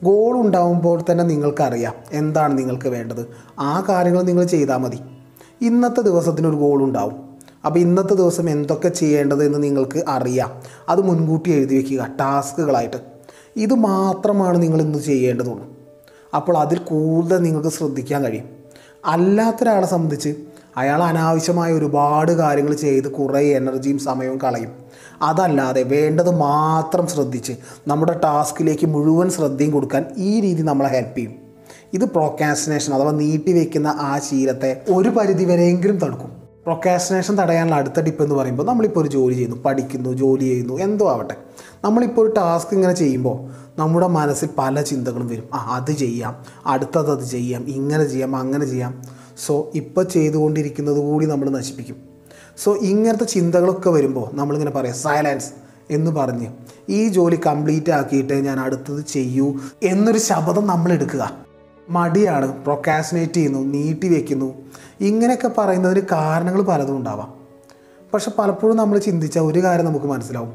ഗോൾ 0.04 0.38
ഉണ്ടാകുമ്പോൾ 0.38 1.02
തന്നെ 1.12 1.24
നിങ്ങൾക്കറിയാം 1.24 1.94
എന്താണ് 2.12 2.58
നിങ്ങൾക്ക് 2.58 2.90
വേണ്ടത്. 2.90 3.28
ആ 3.60 3.86
കാര്യങ്ങൾ 3.90 4.22
നിങ്ങൾ 4.22 4.44
ചെയ്താൽ 4.44 4.78
മതി. 4.78 5.00
ഇന്നത്തെ 5.62 6.02
ദിവസത്തിനൊരു 6.02 6.56
ഗോൾ 6.56 6.84
ഉണ്ടാവും. 6.84 7.35
അപ്പോൾ 7.66 7.80
ഇന്നത്തെ 7.80 8.14
ദിവസം 8.14 8.50
എന്തൊക്കെ 8.50 8.88
ചെയ്യേണ്ടത് 8.88 9.46
എന്ന് 9.46 9.64
നിങ്ങൾക്ക് 9.64 10.04
അറിയാം. 10.08 10.62
അത് 10.90 11.02
മുൻകൂട്ടി 11.02 11.52
എഴുതി 11.52 11.76
വയ്ക്കുക 11.76 12.08
ടാസ്കുകളായിട്ട്. 12.20 12.98
ഇത് 13.56 13.74
മാത്രമാണ് 13.74 14.62
നിങ്ങൾ 14.62 14.82
ഇന്ന് 14.82 15.00
ചെയ്യേണ്ടതുള്ളൂ. 15.00 15.74
അപ്പോൾ 16.36 16.58
അതിൽ 16.58 16.78
കൂടുതൽ 16.78 17.38
നിങ്ങൾക്ക് 17.38 17.70
ശ്രദ്ധിക്കാൻ 17.70 18.24
കഴിയും. 18.24 18.50
അല്ലാത്തൊരാളെ 19.06 19.88
സംബന്ധിച്ച് 19.88 20.36
അയാൾ 20.78 21.04
അനാവശ്യമായ 21.04 21.74
ഒരുപാട് 21.74 22.32
കാര്യങ്ങൾ 22.32 22.74
ചെയ്ത് 22.74 23.12
കുറേ 23.12 23.54
എനർജിയും 23.54 24.00
സമയവും 24.00 24.38
കളയും. 24.38 24.72
അതല്ലാതെ 25.22 25.84
വേണ്ടത് 25.84 26.36
മാത്രം 26.36 27.08
ശ്രദ്ധിച്ച് 27.08 27.54
നമ്മുടെ 27.88 28.20
ടാസ്കിലേക്ക് 28.24 28.86
മുഴുവൻ 28.86 29.30
ശ്രദ്ധയും 29.30 29.72
കൊടുക്കാൻ 29.72 30.06
ഈ 30.18 30.40
രീതി 30.40 30.62
നമ്മളെ 30.62 30.90
ഹെൽപ്പ് 30.90 31.18
ചെയ്യും. 31.18 31.36
ഇത് 31.94 32.06
പ്രോക്കാസിനേഷൻ 32.06 32.94
അഥവാ 32.94 33.12
നീട്ടിവെക്കുന്ന 33.12 33.88
ആ 33.88 34.20
ശീലത്തെ 34.20 34.82
ഒരു 34.90 35.10
പരിധി 35.10 35.44
വരെയെങ്കിലും 35.44 35.98
തടുക്കും. 35.98 36.45
പ്രൊക്കാസിനേഷൻ 36.66 37.36
തടയാനുള്ള 37.36 37.76
അടുത്ത 37.76 38.00
ടിപ്പ് 38.00 38.24
എന്ന് 38.24 38.36
പറയുമ്പോൾ 38.36 38.64
നമ്മളിപ്പോൾ 38.64 39.00
ഒരു 39.00 39.08
ജോലി 39.08 39.34
ചെയ്യുന്നു 39.34 39.58
പഠിക്കുന്നു 39.66 40.10
ജോലി 40.10 40.44
ചെയ്യുന്നു 40.44 40.74
എന്തോ 40.74 41.12
ആവട്ടെ. 41.12 41.36
നമ്മളിപ്പോൾ 41.84 42.22
ഒരു 42.22 42.34
ടാസ്ക് 42.38 42.74
ഇങ്ങനെ 42.74 42.94
ചെയ്യുമ്പോൾ 42.94 43.52
നമ്മുടെ 43.80 44.08
മനസ്സിൽ 44.08 44.50
പല 44.58 44.82
ചിന്തകളും 44.82 45.28
വരും. 45.28 45.50
ആ 45.54 45.76
അത് 45.76 45.92
ചെയ്യാം 45.92 46.36
അടുത്തത് 46.66 47.12
അത് 47.12 47.24
ചെയ്യാം 47.24 47.70
ഇങ്ങനെ 47.70 48.08
ചെയ്യാം 48.08 48.36
അങ്ങനെ 48.36 48.66
ചെയ്യാം. 48.66 49.02
സോ 49.46 49.72
ഇപ്പോൾ 49.76 50.04
ചെയ്തുകൊണ്ടിരിക്കുന്നത് 50.04 50.98
കൂടി 50.98 51.26
നമ്മൾ 51.26 51.50
നശിപ്പിക്കും. 51.50 51.96
സോ 52.64 52.76
ഇങ്ങനത്തെ 52.76 53.26
ചിന്തകളൊക്കെ 53.26 53.90
വരുമ്പോൾ 53.90 54.28
നമ്മളിങ്ങനെ 54.34 54.72
പറയാം 54.72 54.96
സൈലൻസ് 54.96 55.52
എന്ന് 55.92 56.12
പറഞ്ഞ് 56.12 56.48
ഈ 56.90 57.08
ജോലി 57.08 57.40
കംപ്ലീറ്റ് 57.48 57.92
ആക്കിയിട്ട് 57.92 58.34
ഞാൻ 58.34 58.60
അടുത്തത് 58.60 59.06
ചെയ്യൂ 59.06 59.54
എന്നൊരു 59.84 60.18
ശബ്ദം 60.18 60.68
നമ്മൾ 60.68 60.94
എടുക്കുക. 60.94 61.45
മടിയാണ് 61.90 62.64
പ്രൊക്കാസിനേറ്റ് 62.64 63.34
ചെയ്യുന്നു 63.34 63.60
നീട്ടി 63.60 64.14
വയ്ക്കുന്നു 64.14 64.54
ഇങ്ങനെയൊക്കെ 65.02 65.52
പറയുന്നതിന് 65.58 66.06
കാരണങ്ങൾ 66.12 66.62
പലതും 66.62 66.98
ഉണ്ടാവാം. 66.98 67.34
പക്ഷെ 68.14 68.32
പലപ്പോഴും 68.38 68.78
നമ്മൾ 68.78 68.98
ചിന്തിച്ച 68.98 69.40
ഒരു 69.40 69.64
കാര്യം 69.64 69.86
നമുക്ക് 69.86 70.06
മനസ്സിലാവും. 70.06 70.54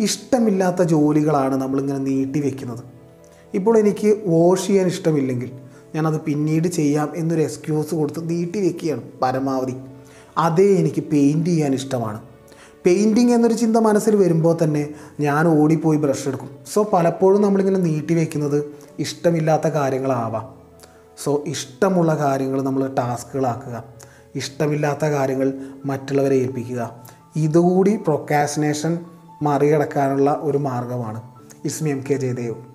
ഇഷ്ടമില്ലാത്ത 0.00 0.82
ജോലികളാണ് 0.82 1.54
നമ്മളിങ്ങനെ 1.56 1.98
നീട്ടി 1.98 2.40
വെക്കുന്നത്. 2.40 2.84
ഇപ്പോൾ 3.54 3.78
എനിക്ക് 3.78 4.22
വാഷ് 4.26 4.66
ചെയ്യാൻ 4.66 4.86
ഇഷ്ടമില്ലെങ്കിൽ 4.86 5.50
ഞാനത് 5.94 6.20
പിന്നീട് 6.20 6.68
ചെയ്യാം 6.68 7.12
എന്നൊരു 7.16 7.40
എക്സ്ക്യൂസ് 7.40 7.94
കൊടുത്ത് 7.94 8.30
നീട്ടി 8.30 8.60
വെക്കുകയാണ് 8.60 9.02
പരമാവധി. 9.22 9.74
അതേ 10.38 10.74
എനിക്ക് 10.74 11.02
പെയിന്റ് 11.02 11.50
ചെയ്യാൻ 11.50 11.74
ഇഷ്ടമാണ്. 11.74 12.20
പെയിന്റിങ് 12.86 13.30
എന്നൊരു 13.30 13.54
ചിന്ത 13.54 13.76
മനസ്സിൽ 13.76 14.16
വരുമ്പോൾ 14.16 14.58
തന്നെ 14.62 14.88
ഞാൻ 15.20 15.48
ഓടിപ്പോയി 15.48 15.98
ബ്രഷ് 15.98 16.28
എടുക്കും. 16.28 16.50
സോ 16.72 16.90
പലപ്പോഴും 16.92 17.42
നമ്മളിങ്ങനെ 17.42 17.78
നീട്ടി 17.78 18.14
വെക്കുന്നത് 18.14 18.64
ഇഷ്ടമില്ലാത്ത 18.98 19.68
കാര്യങ്ങളാവാം. 19.68 20.54
സോ 21.24 21.44
ഇഷ്ടമുള്ള 21.46 22.16
കാര്യങ്ങൾ 22.16 22.62
നമ്മൾ 22.62 22.86
ടാസ്കുകളാക്കുക. 22.86 23.84
ഇഷ്ടമില്ലാത്ത 24.34 25.04
കാര്യങ്ങൾ 25.04 25.52
മറ്റുള്ളവരെ 25.84 26.36
ഏൽപ്പിക്കുക. 26.36 27.02
ഇതുകൂടി 27.36 27.96
പ്രൊക്കാസിനേഷൻ 27.96 28.98
മറികടക്കാനുള്ള 29.42 30.38
ഒരു 30.42 30.58
മാർഗമാണ്. 30.58 31.22
ഇസ്മി 31.64 31.90
എം 31.90 32.04
കെ 32.10 32.14
ജയദേവ് 32.14 32.71